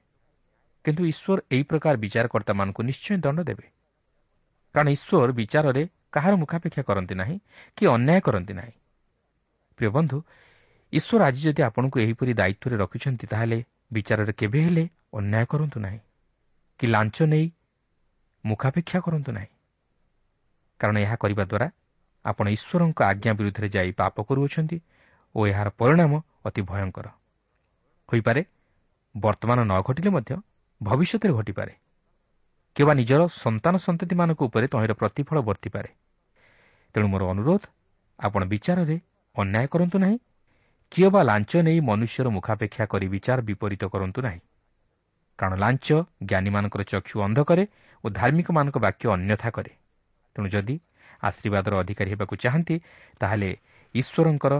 କିନ୍ତୁ 0.85 1.01
ଈଶ୍ୱର 1.05 1.39
ଏହି 1.51 1.63
ପ୍ରକାର 1.63 1.95
ବିଚାରକର୍ତ୍ତାମାନଙ୍କୁ 1.97 2.81
ନିଶ୍ଚୟ 2.83 3.17
ଦଣ୍ଡ 3.17 3.39
ଦେବେ। 3.43 3.65
କାରଣ 4.75 4.87
ଈଶ୍ୱର 4.89 5.31
ବିଚାରରେ 5.31 5.83
କାହାର 6.11 6.33
ମୁଖାପେକ୍ଷା 6.35 6.83
କରନ୍ତି 6.83 7.15
ନାହିଁ 7.15 7.37
କି 7.77 7.83
ଅନ୍ୟାୟ 7.87 8.19
କରନ୍ତି 8.21 8.53
ନାହିଁ। 8.53 8.73
ପ୍ରିୟ 9.79 9.89
ବନ୍ଧୁ 9.89 10.17
ଈଶ୍ୱର 10.93 11.21
ଆଜି 11.23 11.41
ଯଦି 11.41 11.61
ଆପଣଙ୍କୁ 11.63 11.97
ଏହିପରି 11.99 12.33
ଦାୟିତ୍ୱରେ 12.33 12.75
ରଖିଛନ୍ତି 12.77 13.25
ତାହେଲେ 13.27 13.59
ବିଚାରରେ 13.93 14.33
କେବେ 14.33 14.59
ହେଲେ 14.61 14.83
ଅନ୍ୟାୟ 15.13 15.45
କରନ୍ତୁ 15.45 15.77
ନାହିଁ 15.79 15.99
କି 16.79 16.85
ଲାଞ୍ଚ 16.87 17.17
ନେଇ 17.23 17.45
ମୁଖାପେକ୍ଷା 18.45 18.99
କରନ୍ତୁ 18.99 19.31
ନାହିଁ। 19.31 19.51
କାରଣ 20.79 20.95
ଏହା 20.97 21.15
କରିବା 21.15 21.43
ଦ୍ୱାରା 21.45 21.67
ଆପଣ 22.25 22.45
ଈଶ୍ୱରଙ୍କ 22.49 22.99
ଆଜ୍ଞା 23.03 23.31
ବିରୁଦ୍ଧରେ 23.33 23.67
ଯାଇ 23.69 23.91
ପାପ 23.91 24.15
କରୁଅଛନ୍ତି 24.23 24.77
ଓ 25.35 25.39
ଏହାର 25.47 25.69
ପରିଣାମ 25.79 26.11
ଅତି 26.45 26.61
ଭୟଙ୍କର। 26.61 27.07
ହୋଇପାରେ 28.09 28.41
ବର୍ତ୍ତମାନ 29.15 29.59
ନ 29.63 29.73
ଘଟିଲେ 29.81 30.09
ମଧ୍ୟ 30.09 30.31
ଭବିଷ୍ୟତରେ 30.81 31.33
ଘଟିପାରେ। 31.33 31.73
କିମ୍ବା 32.75 32.93
ନିଜର 32.93 33.21
ସନ୍ତାନ 33.43 33.73
ସନ୍ତତିମାନଙ୍କ 33.77 34.41
ଉପରେ 34.43 34.67
ତହିଁର 34.67 34.93
ପ୍ରତିଫଳ 34.93 35.37
ବର୍ତ୍ତିପାରେ। 35.41 35.89
ତେଣୁ 36.95 37.07
ମୋର 37.07 37.23
ଅନୁରୋଧ 37.29 37.63
ଆପଣ 38.19 38.41
ବିଚାରରେ 38.45 38.97
ଅନ୍ୟାୟ 39.35 39.67
କରନ୍ତୁ 39.67 39.97
ନାହିଁ 39.99 40.17
କିଏ 40.91 41.09
ବା 41.09 41.21
ଲାଞ୍ଚ 41.23 41.51
ନେଇ 41.57 41.79
ମନୁଷ୍ୟର 41.79 42.27
ମୁଖାପେକ୍ଷା 42.29 42.85
କରି 42.85 43.07
ବିଚାର 43.07 43.39
ବିପରୀତ 43.41 43.83
କରନ୍ତୁ 43.93 44.19
ନାହିଁ। 44.21 44.41
କାରଣ 45.39 45.53
ଲାଞ୍ଚ 45.59 45.87
ଜ୍ଞାନୀମାନଙ୍କର 46.23 46.81
ଚକ୍ଷୁ 46.83 47.15
ଅନ୍ଧ 47.21 47.39
କରେ 47.49 47.63
ଓ 48.03 48.05
ଧାର୍ମିକମାନଙ୍କ 48.09 48.77
ବାକ୍ୟ 48.77 49.05
ଅନ୍ୟଥା 49.15 49.49
କରେ। 49.49 49.71
ତେଣୁ 50.35 50.47
ଯଦି 50.49 50.75
ଆଶୀର୍ବାଦର 51.23 51.73
ଅଧିକାରୀ 51.83 52.09
ହେବାକୁ 52.13 52.33
ଚାହାନ୍ତି 52.35 52.75
ତାହେଲେ 53.21 53.49
ଈଶ୍ୱରଙ୍କର 53.95 54.53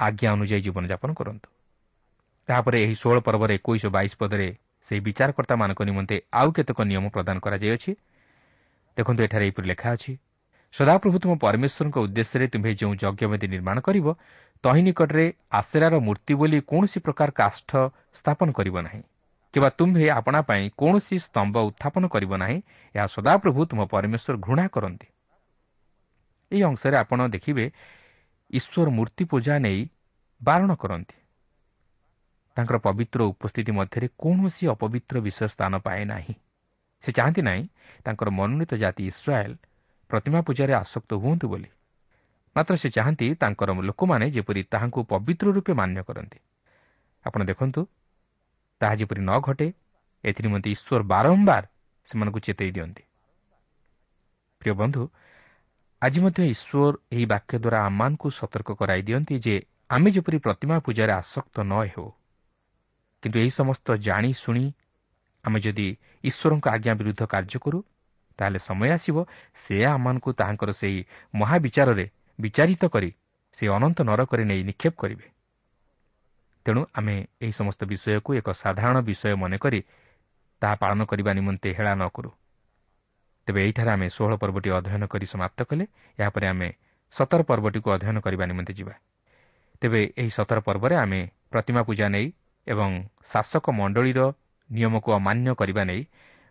ଆଜ୍ଞା 0.00 0.28
ଅନୁଯାୟୀ 0.34 0.60
ଜୀବନଯାପନ 0.66 1.10
କରନ୍ତୁ। 1.20 1.48
ତାହାପରେ 2.48 2.76
ଏହି 2.84 2.94
ଷୋହଳ 3.02 3.18
ପର୍ବରେ 3.20 3.52
ଏକୋଇଶ 3.58 3.82
ଓ 3.86 3.90
ବାଇଶ 3.90 4.12
ପଦରେ 4.20 4.48
ସେହି 4.90 5.00
ବିଚାରକର୍ତ୍ତାମାନଙ୍କ 5.00 5.80
ନିମନ୍ତେ 5.84 6.16
ଆଉ 6.32 6.48
କେତେକ 6.56 6.78
ନିୟମ 6.90 7.04
ପ୍ରଦାନ 7.14 7.36
କରାଯାଇଅଛି। 7.44 7.90
ଦେଖନ୍ତୁ 8.96 9.20
ଏଠାରେ 9.26 9.44
ଏହିପରି 9.46 9.66
ଲେଖା 9.68 9.88
ଅଛି 9.96 10.12
ସଦାପ୍ରଭୁ 10.74 11.16
ତୁମ 11.22 11.32
ପରମେଶ୍ୱରଙ୍କ 11.44 11.96
ଉଦ୍ଦେଶ୍ୟରେ 11.98 12.46
ତୁମ୍ଭେ 12.52 12.70
ଯେଉଁ 12.80 12.94
ଯଜ୍ଞବେଦୀ 13.02 13.46
ନିର୍ମାଣ 13.54 13.76
କରିବ 13.80 14.06
ତହିଁ 14.64 14.82
ନିକଟରେ 14.82 15.24
ଆଶେରାର 15.50 15.94
ମୂର୍ତ୍ତି 16.06 16.32
ବୋଲି 16.40 16.58
କୌଣସି 16.70 16.98
ପ୍ରକାର 17.00 17.28
କାଷ୍ଠ 17.40 17.70
ସ୍ଥାପନ 18.18 18.48
କରିବ 18.52 18.76
ନାହିଁ। 18.86 19.02
କିମ୍ବା 19.54 19.70
ତୁମ୍ଭେ 19.70 20.10
ଆପଣା 20.10 20.40
ପାଇଁ 20.42 20.70
କୌଣସି 20.76 21.16
ସ୍ତମ୍ଭ 21.18 21.56
ଉତ୍ଥାପନ 21.58 22.08
କରିବ 22.08 22.32
ନାହିଁ 22.36 22.58
ଏହା 22.94 23.06
ସଦାପ୍ରଭୁ 23.06 23.60
ତୁମ 23.64 23.80
ପରମେଶ୍ୱର 23.84 24.36
ଘୃଣା 24.36 24.68
କରନ୍ତି। 24.68 25.06
ଏହି 26.52 26.62
ଅଂଶରେ 26.62 26.96
ଆପଣ 26.96 27.28
ଦେଖିବେ 27.28 27.64
ଈଶ୍ୱର 28.50 28.88
ମୂର୍ତ୍ତି 28.90 29.24
ପୂଜା 29.24 29.58
ନେଇ 29.58 29.80
ବାରଣ 30.42 30.74
କରନ୍ତି। 30.74 31.16
ତାଙ୍କର 32.56 32.76
ପବିତ୍ର 32.78 33.20
ଉପସ୍ଥିତି 33.22 33.72
ମଧ୍ୟରେ 33.72 34.08
କୌଣସି 34.18 34.64
ଅପବିତ୍ର 34.66 35.20
ବିଷୟ 35.20 35.46
ସ୍ଥାନ 35.48 35.78
ପାଏ 35.78 36.04
ନାହିଁ। 36.04 36.34
ସେ 37.04 37.12
ଚାହାନ୍ତି 37.12 37.42
ନାହିଁ 37.42 37.64
ତାଙ୍କର 38.04 38.28
ମନୋନୀତ 38.30 38.74
ଜାତି 38.74 39.02
ଇସ୍ରାଏଲ୍ 39.06 39.56
ପ୍ରତିମା 40.10 40.40
ପୂଜାରେ 40.40 40.72
ଆସକ୍ତ 40.72 41.10
ହୁଅନ୍ତୁ 41.14 41.46
ବୋଲି। 41.48 41.70
ମାତ୍ର 42.56 42.74
ସେ 42.76 42.88
ଚାହାନ୍ତି 42.90 43.26
ତାଙ୍କର 43.34 43.70
ଲୋକମାନେ 43.80 44.26
ଯେପରି 44.30 44.62
ତାହାଙ୍କୁ 44.62 45.00
ପବିତ୍ର 45.04 45.46
ରୂପେ 45.52 45.72
ମାନ୍ୟ 45.72 46.02
କରନ୍ତି। 46.02 46.38
ଆପଣ 47.26 47.40
ଦେଖନ୍ତୁ 47.44 47.80
ତାହା 48.80 48.94
ଯେପରି 48.94 49.20
ନ 49.20 49.32
ଘଟେ 49.40 49.68
ଏଥିନିମନ୍ତେ 50.24 50.68
ଈଶ୍ୱର 50.70 51.02
ବାରମ୍ବାର 51.02 51.64
ସେମାନଙ୍କୁ 52.08 52.40
ଚେତାଇ 52.40 52.70
ଦିଅନ୍ତି। 52.70 53.02
ପ୍ରିୟ 54.62 54.72
ବନ୍ଧୁ 54.72 55.02
ଆଜି 56.02 56.18
ମଧ୍ୟ 56.20 56.40
ଈଶ୍ୱର 56.54 56.94
ଏହି 57.12 57.24
ବାକ୍ୟ 57.26 57.54
ଦ୍ୱାରା 57.58 57.78
ଆମମାନଙ୍କୁ 57.84 58.28
ସତର୍କ 58.30 58.70
କରାଇ 58.80 59.02
ଦିଅନ୍ତି 59.02 59.34
ଯେ 59.38 59.54
ଆମେ 59.90 60.08
ଯେପରି 60.10 60.38
ପ୍ରତିମା 60.38 60.76
ପୂଜାରେ 60.78 61.12
ଆସକ୍ତ 61.12 61.56
ନ 61.60 61.72
ହେଉ। 61.84 62.08
କିନ୍ତୁ 63.22 63.36
ଏହି 63.38 63.50
ସମସ୍ତ 63.50 63.86
ଜାଣି 63.98 64.30
ଶୁଣି 64.32 64.64
ଆମେ 65.44 65.58
ଯଦି 65.60 65.88
ଈଶ୍ୱରଙ୍କ 66.24 66.66
ଆଜ୍ଞା 66.68 66.92
ବିରୁଦ୍ଧ 66.94 67.22
କାର୍ଯ୍ୟ 67.24 67.58
କରୁ 67.58 67.78
ତାହେଲେ 68.38 68.58
ସମୟ 68.58 68.88
ଆସିବ 68.90 69.16
ସେ 69.62 69.76
ଆମମାନଙ୍କୁ 69.84 70.30
ତାହାଙ୍କର 70.32 70.70
ସେହି 70.72 71.00
ମହାବିଚାରରେ 71.34 72.06
ବିଚାରିତ 72.38 72.82
କରି 72.86 73.10
ସେ 73.58 73.64
ଅନନ୍ତ 73.68 73.98
ନରକରେ 74.00 74.44
ନେଇ 74.44 74.62
ନିକ୍ଷେପ 74.62 74.94
କରିବେ। 74.94 75.26
ତେଣୁ 76.68 76.82
ଆମେ 76.92 77.14
ଏହି 77.40 77.52
ସମସ୍ତ 77.52 77.80
ବିଷୟକୁ 77.88 78.30
ଏକ 78.40 78.48
ସାଧାରଣ 78.52 78.96
ବିଷୟ 79.00 79.34
ମନେକରି 79.40 79.80
ତାହା 80.62 80.74
ପାଳନ 80.82 81.00
କରିବା 81.08 81.32
ନିମନ୍ତେ 81.32 81.68
ହେଳା 81.72 81.92
ନ 81.96 82.04
କରୁ। 82.12 82.30
ତେବେ 83.46 83.60
ଏହିଠାରେ 83.64 83.90
ଆମେ 83.90 84.06
ଷୋହଳ 84.12 84.32
ପର୍ବଟି 84.36 84.68
ଅଧ୍ୟୟନ 84.70 85.04
କରି 85.08 85.26
ସମାପ୍ତ 85.32 85.58
କଲେ 85.64 85.84
ଏହାପରେ 86.18 86.46
ଆମେ 86.52 86.68
ସତର 87.16 87.40
ପର୍ବଟିକୁ 87.48 87.88
ଅଧ୍ୟୟନ 87.96 88.16
କରିବା 88.20 88.44
ନିମନ୍ତେ 88.46 88.72
ଯିବା। 88.78 88.94
ତେବେ 89.80 90.00
ଏହି 90.20 90.30
ସତର 90.36 90.58
ପର୍ବରେ 90.60 90.94
ଆମେ 90.96 91.20
ପ୍ରତିମା 91.52 91.82
ପୂଜା 91.88 92.06
ନେଇ 92.08 92.26
ଏବଂ 92.66 92.90
ଶାସକ 93.32 93.64
ମଣ୍ଡଳୀର 93.72 94.20
ନିୟମକୁ 94.70 95.08
ଅମାନ୍ୟ 95.12 95.48
କରିବା 95.54 95.82
ନେଇ 95.88 96.02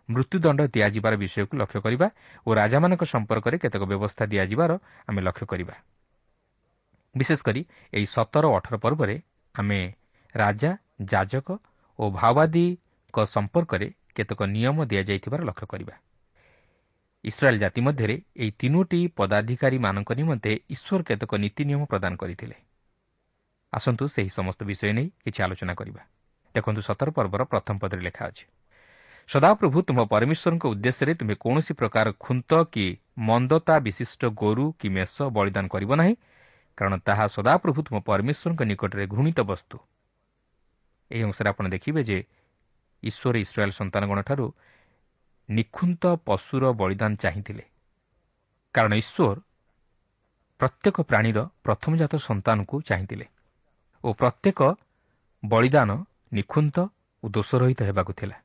ମୃତ୍ୟୁଦଣ୍ଡ 0.08 0.60
ଦିଆଯିବାର 0.74 1.14
ବିଷୟକୁ 1.14 1.54
ଲକ୍ଷ୍ୟ 1.56 1.80
କରିବା 1.80 2.06
ଓ 2.46 2.48
ରାଜାମାନଙ୍କ 2.54 3.02
ସମ୍ପର୍କରେ 3.04 3.56
କେତେକ 3.62 3.82
ବ୍ୟବସ୍ଥା 3.92 4.24
ଦିଆଯିବାର 4.26 4.70
ଆମେ 5.06 5.20
ଲକ୍ଷ୍ୟ 5.22 5.46
କରିବା। 5.46 5.74
ବିଶେଷ 7.14 7.40
କରି 7.42 7.60
ଏହି 7.92 8.06
ସତର 8.06 8.44
ଅଠର 8.56 8.74
ପର୍ବରେ 8.76 9.14
ଆମେ 9.54 9.80
ରାଜା 10.34 10.70
ଯାଜକ 11.12 11.48
ଓ 11.98 12.10
ଭାଓବାଦୀଙ୍କ 12.10 13.16
ସମ୍ପର୍କରେ 13.26 13.86
କେତେକ 14.14 14.40
ନିୟମ 14.42 14.76
ଦିଆଯାଇଥିବାର 14.84 15.40
ଲକ୍ଷ୍ୟ 15.44 15.66
କରିବା। 15.66 15.94
ଇସ୍ରାଏଲ୍ 17.24 17.58
ଜାତି 17.58 17.80
ମଧ୍ୟରେ 17.80 18.16
ଏହି 18.36 18.50
ତିନୋଟି 18.60 19.00
ପଦାଧିକାରୀମାନଙ୍କ 19.16 20.10
ନିମନ୍ତେ 20.14 20.52
ଈଶ୍ୱର 20.70 21.00
କେତେକ 21.02 21.32
ନୀତି 21.34 21.62
ନିୟମ 21.64 21.82
ପ୍ରଦାନ 21.84 22.12
କରିଥିଲେ। 22.16 22.56
ଆସନ୍ତୁ 23.72 24.04
ସେହି 24.08 24.30
ସମସ୍ତ 24.30 24.60
ବିଷୟ 24.64 24.92
ନେଇ 24.92 25.08
କିଛି 25.24 25.40
ଆଲୋଚନା 25.42 25.74
କରିବା। 25.74 26.02
ଦେଖନ୍ତୁ 26.54 26.80
ସତର 26.82 27.08
ପର୍ବର 27.10 27.42
ପ୍ରଥମ 27.44 27.74
ପଦରେ 27.78 28.02
ଲେଖା 28.02 28.24
ଅଛି 28.26 28.44
ସଦାପ୍ରଭୁ 29.28 29.78
ତୁମ 29.82 29.98
ପରମେଶ୍ୱରଙ୍କ 30.04 30.64
ଉଦ୍ଦେଶ୍ୟରେ 30.66 31.12
ତୁମେ 31.14 31.34
କୌଣସି 31.34 31.72
ପ୍ରକାର 31.74 32.06
ଖୁନ୍ତ 32.18 32.50
କି 32.72 32.84
ମନ୍ଦତା 33.18 33.74
ବିଶିଷ୍ଟ 33.78 34.22
ଗୋରୁ 34.32 34.72
କି 34.80 34.88
ମେଷ 34.88 35.14
ବଳିଦାନ 35.36 35.64
କରିବ 35.68 35.92
ନାହିଁ 35.94 36.14
କାରଣ 36.78 36.94
ତାହା 37.04 37.26
ସଦାପ୍ରଭୁ 37.36 37.80
ତୁମ 37.82 37.96
ପରମେଶ୍ୱରଙ୍କ 38.00 38.60
ନିକଟରେ 38.70 39.04
ଘୃଣିତ 39.06 39.38
ବସ୍ତୁ। 39.40 39.76
ଏହି 41.10 41.22
ଅଂଶରେ 41.22 41.48
ଆପଣ 41.50 41.64
ଦେଖିବେ 41.68 42.00
ଯେ 42.04 42.18
ଈଶ୍ୱର 43.02 43.34
ଇସ୍ରାଏଲ୍ 43.44 43.74
ସନ୍ତାନଗଣଠାରୁ 43.80 44.46
ନିଖୁନ୍ତ 45.48 46.02
ପଶୁର 46.28 46.62
ବଳିଦାନ 46.80 47.12
ଚାହିଁଥିଲେ। 47.16 47.64
କାରଣ 48.74 48.92
ଈଶ୍ୱର 49.02 49.36
ପ୍ରତ୍ୟେକ 50.60 50.96
ପ୍ରାଣୀର 51.10 51.38
ପ୍ରଥମଜାତ 51.64 52.12
ସନ୍ତାନକୁ 52.28 52.74
ଚାହିଁଥିଲେ 52.88 53.26
ଓ 54.04 54.08
ପ୍ରତ୍ୟେକ 54.20 54.60
ବଳିଦାନ 55.42 55.90
ନିଖୁନ୍ତ 56.32 56.76
ଓ 57.22 57.26
ଦୋଷରହିତ 57.28 57.80
ହେବାକୁ 57.88 58.12
ଥିଲା। 58.20 58.36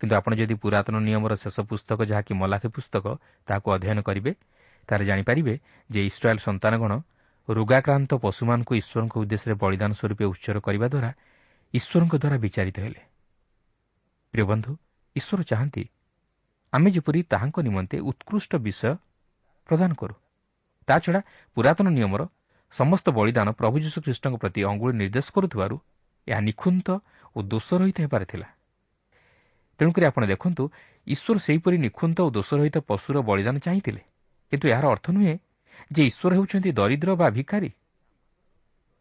କିନ୍ତୁ 0.00 0.14
ଆପଣ 0.16 0.32
ଯଦି 0.40 0.54
ପୁରାତନ 0.62 0.94
ନିୟମର 1.06 1.32
ଶେଷ 1.36 1.56
ପୁସ୍ତକ 1.70 1.98
ଯାହାକି 2.10 2.32
ମଲାଖି 2.34 2.68
ପୁସ୍ତକ 2.76 3.04
ତାହାକୁ 3.48 3.68
ଅଧ୍ୟୟନ 3.76 3.98
କରିବେ 4.08 4.32
ତାହେଲେ 4.88 5.04
ଜାଣିପାରିବେ 5.04 5.54
ଯେ 5.90 6.00
ଇସ୍ରାଏଲ୍ 6.10 6.40
ସନ୍ତାନଗଣ 6.40 6.92
ରୋଗାକ୍ରାନ୍ତ 7.48 8.12
ପଶୁମାନଙ୍କୁ 8.24 8.72
ଈଶ୍ୱରଙ୍କ 8.80 9.14
ଉଦ୍ଦେଶ୍ୟରେ 9.22 9.54
ବଳିଦାନ 9.62 9.90
ସ୍ୱରୂପେ 9.92 10.24
ଉତ୍ସର 10.32 10.56
କରିବା 10.66 10.86
ଦ୍ୱାରା 10.88 11.10
ଈଶ୍ୱରଙ୍କ 11.74 12.14
ଦ୍ୱାରା 12.16 12.38
ବିଚାରିତ 12.38 12.76
ହେଲେ। 12.80 13.02
ପ୍ରିୟ 14.34 14.44
ବନ୍ଧୁ 14.50 14.72
ଈଶ୍ୱର 15.16 15.40
ଚାହାନ୍ତି 15.42 15.84
ଆମେ 16.72 16.88
ଯେପରି 16.90 17.20
ତାହାଙ୍କ 17.22 17.56
ନିମନ୍ତେ 17.60 17.96
ଉତ୍କୃଷ୍ଟ 18.00 18.52
ବିଷୟ 18.56 18.92
ପ୍ରଦାନ 19.68 19.90
କରୁ। 19.94 20.14
ତାଛଡ଼ା 20.88 21.20
ପୁରାତନ 21.56 21.86
ନିୟମର 21.88 22.22
ସମସ୍ତ 22.74 23.06
ବଳିଦାନ 23.10 23.48
ପ୍ରଭୁ 23.50 23.76
ଯୀଶୁଖ୍ରୀଷ୍ଟଙ୍କ 23.84 24.34
ପ୍ରତି 24.42 24.60
ଅଙ୍ଗୁଳି 24.64 24.94
ନିର୍ଦ୍ଦେଶ 24.96 25.26
କରୁଥିବାରୁ 25.34 25.76
ଏହା 26.28 26.40
ନିଖୁନ୍ତ 26.40 26.88
ଓ 27.36 27.38
ଦୋଷ 27.42 27.68
ରହିତ 27.80 27.98
ହେବାର 28.04 28.22
ଥିଲା। 28.24 28.48
ତେଣୁକରି 29.80 30.04
ଆପଣ 30.06 30.22
ଦେଖନ୍ତୁ 30.26 30.62
ଈଶ୍ୱର 31.06 31.36
ସେହିପରି 31.46 31.76
ନିଖୁନ୍ତ 31.78 32.18
ଓ 32.26 32.28
ଦୋଷ 32.30 32.48
ରହିତ 32.60 32.76
ପଶୁର 32.90 33.16
ବଳିଦାନ 33.22 33.56
ଚାହିଁଥିଲେ। 33.58 34.02
କିନ୍ତୁ 34.52 34.66
ଏହାର 34.68 34.84
ଅର୍ଥ 34.94 35.06
ନୁହେଁ 35.10 35.34
ଯେ 35.94 36.02
ଈଶ୍ୱର 36.10 36.32
ହେଉଛନ୍ତି 36.36 36.70
ଦରିଦ୍ର 36.72 37.10
ବା 37.20 37.26
ଭିକାରୀ। 37.30 37.70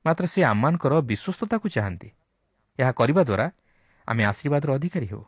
ମାତ୍ର 0.05 0.23
ସେ 0.33 0.39
ଆମମାନଙ୍କର 0.43 0.93
ବିଶ୍ୱସ୍ତତାକୁ 1.09 1.67
ଚାହାନ୍ତି। 1.69 2.09
ଏହା 2.81 2.91
କରିବା 2.99 3.21
ଦ୍ୱାରା 3.29 3.45
ଆମେ 4.07 4.23
ଆଶୀର୍ବାଦର 4.31 4.69
ଅଧିକାରୀ 4.77 5.07
ହେଉ। 5.11 5.23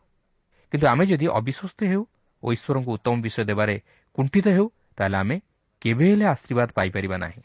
କିନ୍ତୁ 0.72 0.86
ଆମେ 0.94 1.04
ଯଦି 1.12 1.26
ଅବିଶ୍ୱସ୍ତ 1.40 1.80
ହେଉ 1.92 2.04
ଓ 2.44 2.48
ଈଶ୍ୱରଙ୍କୁ 2.56 2.92
ଉତ୍ତମ 2.98 3.16
ବିଷୟ 3.26 3.44
ଦେବାରେ 3.50 3.76
କୁଣ୍ଠିତ 4.16 4.46
ହେଉ 4.56 4.68
ତାହେଲେ 4.98 5.18
ଆମେ 5.22 5.36
କେବେ 5.82 6.06
ହେଲେ 6.12 6.26
ଆଶୀର୍ବାଦ 6.34 6.70
ପାଇପାରିବା 6.78 7.18
ନାହିଁ। 7.26 7.42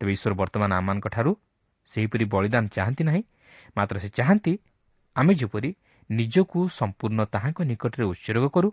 ତେବେ 0.00 0.10
ଈଶ୍ୱର 0.16 0.32
ବର୍ତ୍ତମାନ 0.40 0.70
ଆମମାନଙ୍କଠାରୁ 0.80 1.32
ସେହିପରି 1.92 2.24
ବଳିଦାନ 2.34 2.64
ଚାହାନ୍ତି 2.76 3.02
ନାହିଁ। 3.08 3.22
ମାତ୍ର 3.76 3.96
ସେ 4.02 4.08
ଚାହାନ୍ତି 4.18 4.52
ଆମେ 5.16 5.32
ଯେପରି 5.40 5.70
ନିଜକୁ 6.10 6.58
ସମ୍ପୂର୍ଣ୍ଣ 6.78 7.20
ତାହାଙ୍କ 7.34 7.58
ନିକଟରେ 7.70 8.04
ଉତ୍ସର୍ଗ 8.12 8.46
କରୁ 8.54 8.68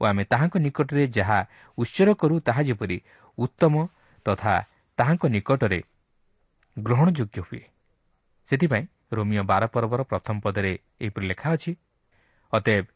ଓ 0.00 0.02
ଆମେ 0.10 0.22
ତାହାଙ୍କ 0.32 0.54
ନିକଟରେ 0.66 1.02
ଯାହା 1.16 1.38
ଉତ୍ସର୍ଗ 1.78 2.10
କରୁ 2.22 2.34
ତାହା 2.46 2.62
ଯେପରି 2.68 2.96
ଉତ୍ତମ 3.38 3.74
ତଥା 4.26 4.54
ତାହାଙ୍କ 4.98 5.24
ନିକଟରେ 5.34 5.80
ଗ୍ରହଣଯୋଗ୍ୟ 6.76 7.38
ହୁଏ। 7.46 7.62
ସେଥିପାଇଁ 8.50 8.84
ରୋମିଓ 9.12 9.42
ବାର 9.44 9.62
ପର୍ବର 9.74 10.00
ପ୍ରଥମ 10.10 10.36
ପଦରେ 10.44 10.72
ଏହିପରି 11.00 11.26
ଲେଖା 11.30 11.48
ଅଛି 11.56 11.72
ଅତଏବ 12.52 12.86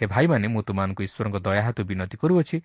ହେ 0.00 0.04
ଭାଇମାନେ 0.06 0.46
ମୁଁ 0.54 0.62
ତୁମମାନଙ୍କୁ 0.62 1.02
ଈଶ୍ୱରଙ୍କ 1.08 1.36
ଦୟା 1.46 1.62
ହେତୁ 1.66 1.82
ବିନତି 1.90 2.16
କରୁଅଛି। 2.22 2.56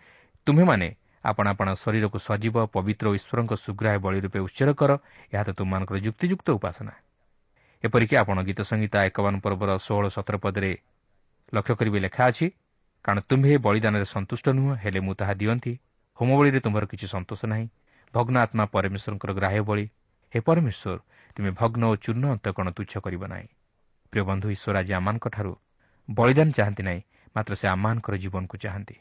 ତୁମେମାନେ 0.48 0.88
ଆପଣ 1.24 1.46
ଆପଣ 1.54 1.68
ଶରୀରକୁ 1.84 2.18
ସଜୀବ 2.28 2.56
ପବିତ୍ର 2.76 3.06
ଈଶ୍ୱରଙ୍କ 3.18 3.54
ସୁଗ୍ରାହ 3.66 3.96
ବଳି 4.06 4.20
ରୂପେ 4.26 4.40
ଉଚ୍ଚର 4.48 4.70
କର 4.80 4.92
ଏହା 5.34 5.44
ତ 5.48 5.50
ତୁମମାନଙ୍କର 5.58 5.98
ଯୁକ୍ତିଯୁକ୍ତ 6.08 6.48
ଉପାସନା। 6.58 6.94
ଏପରିକି 7.84 8.16
ଆପଣ 8.24 8.38
ଗୀତ 8.48 8.60
ସଂହିତା 8.72 8.98
ଏକବାନ 9.10 9.36
ପର୍ବର 9.44 9.70
ଷୋହଳ 9.86 10.06
ସତର 10.16 10.36
ପଦରେ 10.44 10.72
ଲକ୍ଷ୍ୟ 11.54 11.74
କରିବେ 11.80 12.00
ଲେଖା 12.06 12.24
ଅଛି 12.32 12.46
କାରଣ 13.06 13.20
ତୁମ୍ଭେ 13.30 13.54
ବଳିଦାନରେ 13.66 14.06
ସନ୍ତୁଷ୍ଟ 14.06 14.46
ନୁହଁ 14.58 14.74
ହେଲେ 14.84 15.00
ମୁଁ 15.06 15.14
ତାହା 15.20 15.34
ଦିଅନ୍ତି। 15.42 15.74
ହୋମବଳିରେ 16.20 16.60
ତୁମର 16.66 16.84
କିଛି 16.92 17.08
ସନ୍ତୋଷ 17.08 17.42
ନାହିଁ। 17.52 17.68
ଭଗ୍ନ 18.14 18.36
ଆତ୍ମା 18.46 18.64
ପରମେଶ୍ୱରଙ୍କର 18.74 19.32
ଗ୍ରାହ୍ୟ 19.40 19.62
ବଳି। 19.70 19.86
ହେ 20.34 20.40
ପରମେଶ୍ୱର 20.48 21.00
ତୁମେ 21.36 21.52
ଭଗ୍ନ 21.60 21.84
ଓ 21.92 21.96
ଚୂର୍ଣ୍ଣ 22.04 22.26
ଅନ୍ତ 22.34 22.46
କ'ଣ 22.58 22.68
ତୁଚ୍ଛ 22.78 22.94
କରିବ 23.06 23.24
ନାହିଁ। 23.34 23.48
ପ୍ରିୟ 24.14 24.24
ବନ୍ଧୁ 24.30 24.48
ଈଶ୍ୱର 24.56 24.76
ଆଜି 24.82 24.94
ଆମମାନଙ୍କଠାରୁ 25.00 25.52
ବଳିଦାନ 26.10 26.50
ଚାହାନ୍ତି 26.58 26.84
ନାହିଁ 26.90 27.02
ମାତ୍ର 27.36 27.54
ସେ 27.60 27.66
ଆମମାନଙ୍କର 27.76 28.16
ଜୀବନକୁ 28.24 28.56
ଚାହାନ୍ତି। 28.64 28.96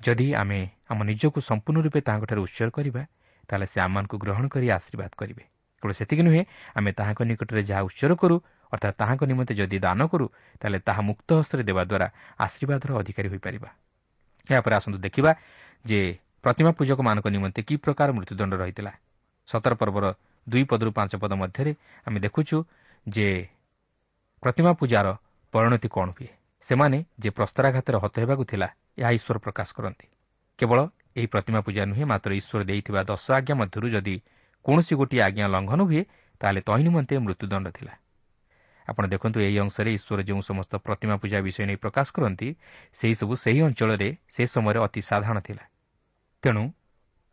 ଯଦି 0.00 0.26
ଆମେ 0.42 0.60
ଆମ 0.90 0.98
ନିଜକୁ 1.10 1.38
ସମ୍ପୂର୍ଣ୍ଣ 1.48 1.78
ରୂପେ 1.86 2.00
ତାହାଙ୍କଠାରେ 2.06 2.40
ଉତ୍ସର୍ଗ 2.46 2.72
କରିବା 2.78 3.02
ତାହେଲେ 3.48 3.66
ସେ 3.72 3.78
ଆମମାନଙ୍କୁ 3.86 4.16
ଗ୍ରହଣ 4.24 4.44
କରି 4.54 4.66
ଆଶୀର୍ବାଦ 4.78 5.12
କରିବେ। 5.20 5.44
କେବଳ 5.82 5.92
ସେତିକି 5.98 6.22
ନୁହେଁ 6.26 6.42
ଆମେ 6.78 6.90
ତାହାଙ୍କ 6.98 7.20
ନିକଟରେ 7.30 7.62
ଯାହା 7.70 7.82
ଉତ୍ସର୍ଗ 7.88 8.14
କରୁ 8.22 8.36
ଅର୍ଥାତ୍ 8.72 8.96
ତାହାଙ୍କ 9.00 9.22
ନିମନ୍ତେ 9.30 9.52
ଯଦି 9.60 9.78
ଦାନ 9.86 10.00
କରୁ 10.12 10.26
ତାହେଲେ 10.60 10.78
ତାହା 10.88 11.00
ମୁକ୍ତ 11.08 11.28
ହସ୍ତରେ 11.38 11.62
ଦେବା 11.68 11.82
ଦ୍ୱାରା 11.90 12.06
ଆଶୀର୍ବାଦର 12.38 12.90
ଅଧିକାରୀ 13.00 13.28
ହୋଇପାରିବା। 13.32 13.68
ଏହାପରେ 14.48 14.74
ଆସନ୍ତୁ 14.78 14.98
ଦେଖିବା 15.06 15.30
ଯେ 15.84 15.98
ପ୍ରତିମା 16.42 16.70
ପୂଜକମାନଙ୍କ 16.78 17.26
ନିମନ୍ତେ 17.36 17.60
କି 17.68 17.74
ପ୍ରକାର 17.84 18.08
ମୃତ୍ୟୁଦଣ୍ଡ 18.16 18.52
ରହିଥିଲା। 18.62 18.92
ସତର 19.48 19.72
ପର୍ବର 19.80 20.04
ଦୁଇ 20.48 20.64
ପଦରୁ 20.64 20.90
ପାଞ୍ଚ 20.90 21.12
ପଦ 21.22 21.32
ମଧ୍ୟରେ 21.32 21.72
ଆମେ 22.06 22.18
ଦେଖୁଛୁ 22.20 22.56
ଯେ 23.06 23.28
ପ୍ରତିମା 24.42 24.72
ପୂଜାର 24.72 25.06
ପରିଣତି 25.54 25.88
କ'ଣ 25.88 26.08
ହୁଏ? 26.16 26.30
ସେମାନେ 26.68 26.98
ଯେ 27.18 27.30
ପ୍ରସ୍ତାରାଘାତରେ 27.30 27.96
ହତ 27.98 28.14
ହେବାକୁ 28.22 28.44
ଥିଲା 28.50 28.68
ଏହା 29.00 29.10
ଈଶ୍ୱର 29.18 29.36
ପ୍ରକାଶ 29.38 29.68
କରନ୍ତି। 29.76 30.06
କେବଳ 30.58 30.78
ଏହି 31.16 31.26
ପ୍ରତିମା 31.26 31.60
ପୂଜା 31.66 31.82
ନୁହେଁ 31.90 32.04
ମାତ୍ର 32.04 32.30
ଈଶ୍ୱର 32.40 32.62
ଦେଇଥିବା 32.70 33.00
ଦଶ 33.10 33.24
ଆଜ୍ଞା 33.38 33.54
ମଧ୍ୟରୁ 33.60 33.86
ଯଦି 33.94 34.16
କୌଣସି 34.64 34.92
ଗୋଟିଏ 35.00 35.20
ଆଜ୍ଞା 35.22 35.46
ଲଙ୍ଘନ 35.54 35.80
ହୁଏ 35.88 36.02
ତାହେଲେ 36.40 36.60
ତହିଁ 36.68 36.82
ନିମନ୍ତେ 36.86 37.14
ମୃତ୍ୟୁଦଣ୍ଡ 37.24 37.68
ଥିଲା। 37.78 37.94
ଆପଣ 38.88 39.04
ଦେଖନ୍ତୁ 39.12 39.38
ଏହି 39.40 39.56
ଅଂଶରେ 39.58 39.90
ଈଶ୍ୱର 39.98 40.20
ଯେଉଁ 40.28 40.42
ସମସ୍ତ 40.42 40.72
ପ୍ରତିମା 40.86 41.14
ପୂଜା 41.22 41.38
ବିଷୟ 41.46 41.62
ନେଇ 41.68 41.78
ପ୍ରକାଶ 41.84 42.06
କରନ୍ତି 42.16 42.48
ସେହିସବୁ 43.00 43.34
ସେହି 43.44 43.60
ଅଞ୍ଚଳରେ 43.68 44.08
ସେ 44.34 44.42
ସମୟରେ 44.54 44.78
ଅତି 44.86 45.00
ସାଧାରଣ 45.08 45.38
ଥିଲା। 45.40 45.64
ତେଣୁ 46.42 46.64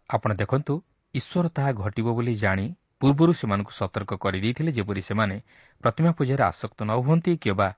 ଆପଣ 0.10 0.30
ଦେଖନ୍ତୁ 0.42 0.74
ଈଶ୍ୱର 1.16 1.46
ତାହା 1.56 1.72
ଘଟିବ 1.84 2.08
ବୋଲି 2.18 2.34
ଜାଣି 2.36 2.66
ପୂର୍ବରୁ 3.02 3.32
ସେମାନଙ୍କୁ 3.34 3.72
ସତର୍କ 3.72 4.12
କରିଦେଇଥିଲେ 4.16 4.72
ଯେପରି 4.72 5.02
ସେମାନେ 5.02 5.36
ପ୍ରତିମା 5.84 6.12
ପୂଜାରେ 6.18 6.44
ଆସକ୍ତ 6.44 6.80
ନ 6.84 6.92
ହୁଅନ୍ତି 7.06 7.32
କିମ୍ବା 7.38 7.70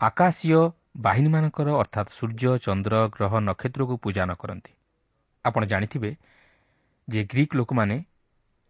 ଆକାଶୀୟ 0.00 0.60
ବାହିନୀମାନଙ୍କର 0.96 1.68
ଅର୍ଥାତ୍ 1.82 2.10
ସୂର୍ଯ୍ୟ 2.18 2.52
ଚନ୍ଦ୍ର 2.58 2.94
ଗ୍ରହ 3.14 3.32
ନକ୍ଷତ୍ରକୁ 3.40 3.94
ପୂଜା 3.96 4.22
ନ 4.26 4.32
କରନ୍ତି। 4.34 4.72
ଆପଣ 5.44 5.62
ଜାଣିଥିବେ 5.64 6.10
ଯେ 7.08 7.20
ଗ୍ରୀକ୍ 7.24 7.54
ଲୋକମାନେ 7.54 7.96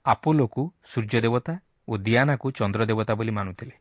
ଆପୋଲୋକୁ 0.07 0.63
ସୂର୍ଯ୍ୟ 0.93 1.21
ଦେବତା 1.21 1.55
ଓ 1.89 1.93
ଦିଆନାକୁ 1.99 2.47
ଚନ୍ଦ୍ର 2.51 2.83
ଦେବତା 2.87 3.13
ବୋଲି 3.15 3.33
ମାନୁଥିଲେ। 3.33 3.75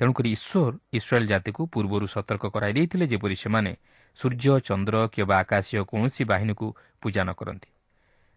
ତେଣୁକରି 0.00 0.28
ଈଶ୍ୱର 0.32 0.72
ଇସ୍ରାଏଲ୍ 0.92 1.28
ଜାତିକୁ 1.28 1.62
ପୂର୍ବରୁ 1.66 2.06
ସତର୍କ 2.06 2.44
କରାଇ 2.54 2.72
ଦେଇଥିଲେ 2.72 3.06
ଯେପରି 3.06 3.36
ସେମାନେ 3.36 3.72
ସୂର୍ଯ୍ୟ 4.18 4.54
ଚନ୍ଦ୍ର 4.68 4.96
କିମ୍ବା 5.14 5.34
ଆକାଶୀୟ 5.42 5.84
କୌଣସି 5.90 6.22
ବାହିନୀକୁ 6.24 6.66
ପୂଜା 7.02 7.22
ନ 7.24 7.30
କରନ୍ତି। 7.32 7.71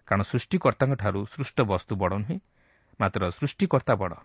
କାରଣ 0.08 0.22
ସୃଷ୍ଟିକର୍ତ୍ତାଙ୍କଠାରୁ 0.24 1.20
ସୃଷ୍ଟ 1.34 1.58
ବସ୍ତୁ 1.62 1.94
ବଡ଼ 1.96 2.14
ନୁହେଁ 2.22 2.38
ମାତ୍ର 3.00 3.22
ସୃଷ୍ଟିକର୍ତ୍ତା 3.32 3.94
ବଡ଼। 3.96 4.16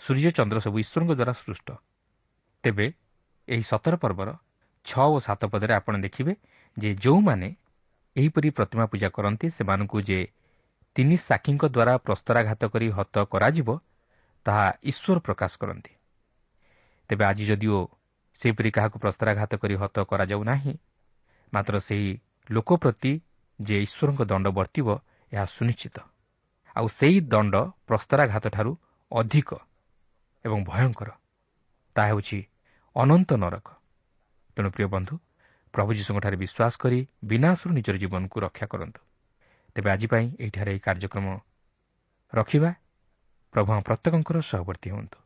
ସୂର୍ଯ୍ୟ 0.00 0.30
ଚନ୍ଦ୍ର 0.30 0.58
ସବୁ 0.60 0.76
ଈଶ୍ୱରଙ୍କ 0.78 1.12
ଦ୍ୱାରା 1.14 1.32
ସୃଷ୍ଟ। 1.42 1.68
ତେବେ 2.64 2.86
ଏହି 3.48 3.62
ସତର 3.62 3.94
ପର୍ବର 3.96 4.28
ଛଅ 4.86 5.06
ଓ 5.06 5.18
ସାତ 5.20 5.42
ପଦରେ 5.46 5.72
ଆପଣ 5.74 5.94
ଦେଖିବେ 6.00 6.32
ଯେ 6.76 6.90
ଯେଉଁମାନେ 6.94 7.48
ଏହିପରି 8.16 8.48
ପ୍ରତିମା 8.50 8.84
ପୂଜା 8.86 9.08
କରନ୍ତି 9.08 9.46
ସେମାନଙ୍କୁ 9.50 9.98
ଯେ 10.00 10.20
ତିନି 10.96 11.16
ସାକ୍ଷୀଙ୍କ 11.28 11.64
ଦ୍ୱାରା 11.66 11.94
ପ୍ରସ୍ତରାଘାତ 11.98 12.62
କରି 12.72 12.86
ହତ 12.88 13.16
କରାଯିବ 13.32 13.68
ତାହା 14.46 14.66
ଈଶ୍ୱର 14.82 15.18
ପ୍ରକାଶ 15.18 15.52
କରନ୍ତି। 15.58 15.92
ତେବେ 17.10 17.24
ଆଜି 17.24 17.44
ଯଦିଓ 17.46 17.78
ସେହିପରି 18.42 18.70
କାହାକୁ 18.70 18.96
ପ୍ରସ୍ତରାଘାତ 18.98 19.52
କରି 19.56 19.74
ହତ 19.74 19.96
କରାଯାଉ 20.10 20.42
ନାହିଁ 20.44 20.74
ମାତ୍ର 21.52 21.74
ସେହି 21.80 22.10
ଲୋକ 22.50 22.70
ପ୍ରତି 22.76 23.12
ଯେ 23.62 23.82
ଈଶ୍ୱରଙ୍କ 23.82 24.20
ଦଣ୍ଡ 24.24 24.46
ବର୍ତ୍ତିବ 24.48 24.88
ଏହା 25.32 25.44
ସୁନିଶ୍ଚିତ। 25.44 25.98
ଆଉ 26.76 26.86
ସେହି 26.88 27.20
ଦଣ୍ଡ 27.20 27.54
ପ୍ରସ୍ତରାଘାତଠାରୁ 27.86 28.72
ଅଧିକ 29.12 29.50
ଏବଂ 30.44 30.64
ଭୟଙ୍କର। 30.64 31.10
ତାହା 31.96 32.06
ହେଉଛି 32.06 32.38
ଅନନ୍ତ 32.96 33.30
ନରକ। 33.32 33.66
ତେଣୁ 34.56 34.70
ପ୍ରିୟ 34.70 34.86
ବନ୍ଧୁ 34.86 35.14
ପ୍ରଭୁ 35.72 35.90
ଯୀଶୁଙ୍କଠାରେ 35.94 36.36
ବିଶ୍ୱାସ 36.36 36.72
କରି 36.76 36.98
ବିନାଶରୁ 37.24 37.72
ନିଜର 37.72 37.96
ଜୀବନକୁ 37.96 38.36
ରକ୍ଷା 38.40 38.66
କରନ୍ତୁ। 38.66 39.00
ତେବେ 39.74 39.90
ଆଜି 39.90 40.06
ପାଇଁ 40.06 40.26
ଏହିଠାରେ 40.40 40.70
ଏହି 40.70 40.80
କାର୍ଯ୍ୟକ୍ରମ 40.80 41.26
ରଖିବା। 42.34 42.70
ପ୍ରଭୁ 43.52 43.70
ପ୍ରତ୍ୟେକଙ୍କର 43.82 44.36
ସହବର୍ତ୍ତୀ 44.40 44.88
ହୁଅନ୍ତୁ। 44.90 45.25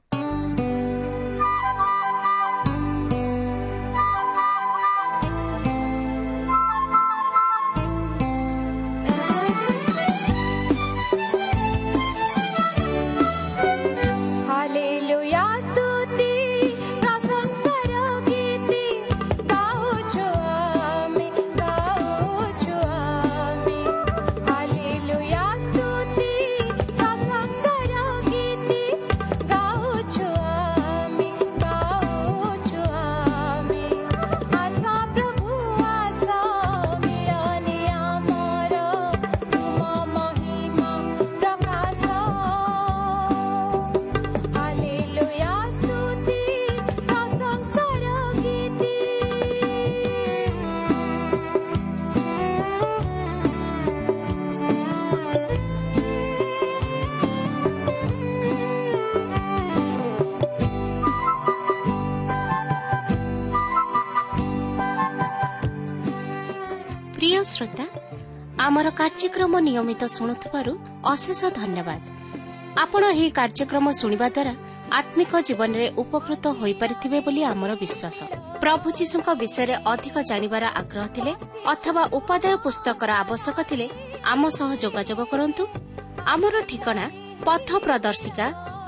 ଆମର 68.81 68.97
କାର୍ଯ୍ୟକ୍ରମ 69.01 69.53
ନିୟମିତ 69.67 70.03
ଶୁଣୁଥିବାରୁ 70.17 70.73
ଅଶେଷ 71.13 71.41
ଧନ୍ୟବାଦ। 71.53 72.01
ଆପଣ 72.83 73.03
ଏହି 73.15 73.29
କାର୍ଯ୍ୟକ୍ରମ 73.39 73.87
ଶୁଣିବା 74.01 74.29
ଦ୍ୱାରା 74.37 74.55
ଆତ୍ମିକ 74.99 75.33
ଜୀବନରେ 75.49 75.87
ଉପକୃତ 76.03 76.45
ହୋଇପାରିଥିବେ 76.61 77.19
ବୋଲି 77.27 77.43
ଆମର 77.53 77.71
ବିଶ୍ୱାସ। 77.83 78.19
ପ୍ରଭୁ 78.63 78.87
ଯୀଶୁଙ୍କ 78.99 79.29
ବିଷୟରେ 79.43 79.75
ଅଧିକ 79.93 80.17
ଜାଣିବାର 80.31 80.65
ଆଗ୍ରହ 80.81 81.07
ଥିଲେ 81.17 81.33
ଅଥବା 81.73 82.03
ଉପାଦେୟ 82.19 82.57
ପୁସ୍ତକର 82.65 83.11
ଆବଶ୍ୟକ 83.23 83.59
ଥିଲେ 83.71 83.87
ଆମ 84.33 84.43
ସହ 84.59 84.71
ଯୋଗାଯୋଗ 84.83 85.21
କରନ୍ତୁ। 85.33 85.63
ଆମର 86.33 86.55
ଠିକଣା 86.71 87.05
ପଥ 87.47 87.69
ପ୍ରଦର୍ଶିକା 87.85 88.47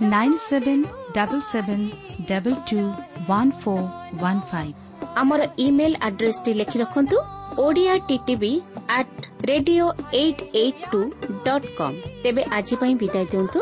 nine 0.00 0.38
seven 0.38 0.84
double 1.14 1.42
seven 1.42 1.90
double 2.28 2.56
two 2.70 2.78
one 3.28 3.52
four 3.52 3.86
one 4.22 4.40
five 4.40 4.74
ଆମର 5.16 5.40
ଇମେଲ୍ 5.56 5.96
ଆଡ୍ରେସ୍ଟି 6.00 6.52
ଲେଖି 6.54 6.78
ରଖନ୍ତୁ 6.78 7.16
Odia 7.58 7.96
TV 8.08 8.52
at 8.88 9.26
radio 9.46 9.86
eight 10.12 10.42
eight 10.54 10.82
two 10.90 11.00
dot 11.44 11.66
com 11.78 11.96
ତେବେ 12.22 12.42
ଆଜି 12.50 12.76
ପାଇଁ 12.76 12.94
ବିଦାୟ 12.94 13.24
ଦିଅନ୍ତୁ। 13.32 13.60